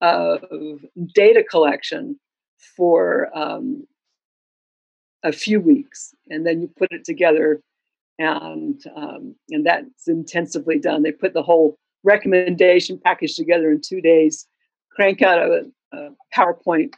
of 0.00 0.44
data 1.14 1.42
collection 1.42 2.18
for 2.76 3.36
um, 3.36 3.86
a 5.22 5.32
few 5.32 5.60
weeks. 5.60 6.14
And 6.28 6.46
then 6.46 6.60
you 6.60 6.68
put 6.68 6.92
it 6.92 7.04
together, 7.04 7.60
and, 8.18 8.80
um, 8.94 9.34
and 9.50 9.66
that's 9.66 10.08
intensively 10.08 10.78
done. 10.78 11.02
They 11.02 11.12
put 11.12 11.34
the 11.34 11.42
whole 11.42 11.76
recommendation 12.04 13.00
package 13.02 13.36
together 13.36 13.70
in 13.70 13.80
two 13.80 14.00
days, 14.00 14.46
crank 14.90 15.22
out 15.22 15.38
a, 15.38 15.66
a 15.92 16.10
PowerPoint 16.34 16.92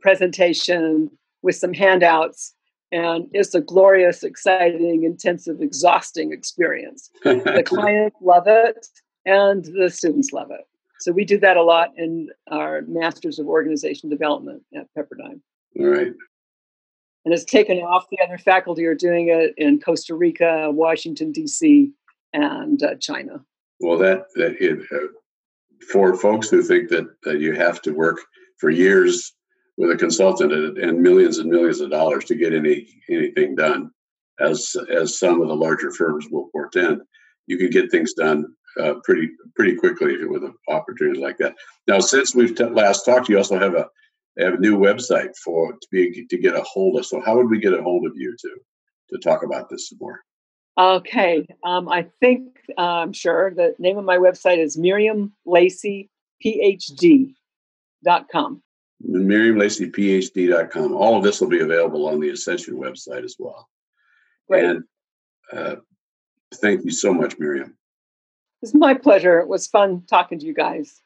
presentation 0.00 1.10
with 1.42 1.56
some 1.56 1.72
handouts 1.72 2.54
and 2.92 3.28
it's 3.32 3.54
a 3.54 3.60
glorious, 3.60 4.22
exciting, 4.22 5.04
intensive, 5.04 5.60
exhausting 5.60 6.32
experience. 6.32 7.10
the 7.24 7.62
clients 7.64 8.16
love 8.20 8.44
it, 8.46 8.86
and 9.24 9.64
the 9.64 9.90
students 9.90 10.32
love 10.32 10.50
it. 10.50 10.66
So 11.00 11.12
we 11.12 11.24
do 11.24 11.38
that 11.40 11.56
a 11.56 11.62
lot 11.62 11.90
in 11.96 12.30
our 12.50 12.82
Masters 12.82 13.38
of 13.38 13.46
Organization 13.46 14.08
Development 14.08 14.62
at 14.74 14.86
Pepperdine. 14.96 15.40
All 15.78 15.86
right. 15.86 16.12
And 17.24 17.34
it's 17.34 17.44
taken 17.44 17.78
off. 17.78 18.06
The 18.10 18.18
other 18.24 18.38
faculty 18.38 18.84
are 18.86 18.94
doing 18.94 19.28
it 19.28 19.52
in 19.56 19.80
Costa 19.80 20.14
Rica, 20.14 20.70
Washington 20.70 21.32
D.C., 21.32 21.90
and 22.32 22.82
uh, 22.82 22.94
China. 22.96 23.40
Well, 23.80 23.98
that, 23.98 24.26
that 24.36 24.56
it, 24.60 24.80
uh, 24.92 25.08
for 25.90 26.16
folks 26.16 26.48
who 26.48 26.62
think 26.62 26.88
that, 26.90 27.06
that 27.24 27.40
you 27.40 27.54
have 27.54 27.82
to 27.82 27.92
work 27.92 28.18
for 28.58 28.70
years 28.70 29.32
with 29.76 29.90
a 29.90 29.96
consultant 29.96 30.52
and, 30.52 30.78
and 30.78 31.00
millions 31.00 31.38
and 31.38 31.50
millions 31.50 31.80
of 31.80 31.90
dollars 31.90 32.24
to 32.26 32.34
get 32.34 32.54
any 32.54 32.86
anything 33.10 33.54
done, 33.54 33.90
as 34.40 34.74
as 34.90 35.18
some 35.18 35.42
of 35.42 35.48
the 35.48 35.54
larger 35.54 35.90
firms 35.90 36.26
will 36.30 36.48
portend. 36.52 37.02
You 37.46 37.58
can 37.58 37.70
get 37.70 37.90
things 37.90 38.14
done 38.14 38.46
uh, 38.80 38.94
pretty 39.04 39.30
pretty 39.54 39.76
quickly 39.76 40.24
with 40.24 40.44
an 40.44 40.54
opportunity 40.68 41.20
like 41.20 41.38
that. 41.38 41.54
Now, 41.86 42.00
since 42.00 42.34
we've 42.34 42.54
t- 42.54 42.64
last 42.64 43.04
talked, 43.04 43.28
you 43.28 43.38
also 43.38 43.58
have 43.58 43.74
a 43.74 43.88
have 44.38 44.54
a 44.54 44.58
new 44.58 44.78
website 44.78 45.36
for 45.42 45.72
to 45.72 45.88
be 45.90 46.26
to 46.26 46.38
get 46.38 46.54
a 46.54 46.62
hold 46.62 46.98
of. 46.98 47.06
So, 47.06 47.20
how 47.20 47.36
would 47.36 47.50
we 47.50 47.58
get 47.58 47.72
a 47.72 47.82
hold 47.82 48.06
of 48.06 48.12
you 48.16 48.36
to 48.38 48.56
to 49.10 49.18
talk 49.18 49.42
about 49.42 49.68
this 49.68 49.88
some 49.88 49.98
more? 50.00 50.20
Okay, 50.78 51.46
um, 51.64 51.88
I 51.88 52.06
think 52.20 52.58
uh, 52.76 52.82
I'm 52.82 53.14
sure 53.14 53.50
the 53.54 53.74
name 53.78 53.96
of 53.96 54.04
my 54.04 54.18
website 54.18 54.58
is 54.58 54.76
Miriam 54.76 55.32
Lacey 55.46 56.10
PhD.com. 56.44 57.32
MiriamLaceyPhD.com. 59.04 60.94
All 60.94 61.16
of 61.16 61.22
this 61.22 61.40
will 61.40 61.48
be 61.48 61.60
available 61.60 62.08
on 62.08 62.20
the 62.20 62.30
Ascension 62.30 62.76
website 62.76 63.24
as 63.24 63.36
well. 63.38 63.68
Great. 64.48 64.64
And 64.64 64.84
uh, 65.52 65.76
thank 66.54 66.84
you 66.84 66.90
so 66.90 67.12
much, 67.12 67.38
Miriam. 67.38 67.76
It's 68.62 68.74
my 68.74 68.94
pleasure. 68.94 69.38
It 69.38 69.48
was 69.48 69.66
fun 69.66 70.02
talking 70.08 70.38
to 70.38 70.46
you 70.46 70.54
guys. 70.54 71.02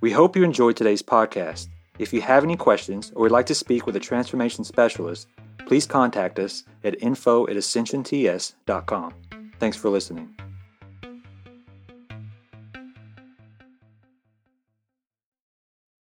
We 0.00 0.12
hope 0.12 0.34
you 0.34 0.44
enjoyed 0.44 0.76
today's 0.76 1.02
podcast. 1.02 1.68
If 1.98 2.14
you 2.14 2.22
have 2.22 2.42
any 2.42 2.56
questions 2.56 3.12
or 3.14 3.22
would 3.22 3.32
like 3.32 3.46
to 3.46 3.54
speak 3.54 3.84
with 3.84 3.96
a 3.96 4.00
transformation 4.00 4.64
specialist, 4.64 5.28
please 5.66 5.86
contact 5.86 6.38
us 6.38 6.64
at 6.82 7.02
info 7.02 7.46
at 7.46 7.56
ascensionts.com. 7.56 9.14
Thanks 9.58 9.76
for 9.76 9.90
listening. 9.90 10.34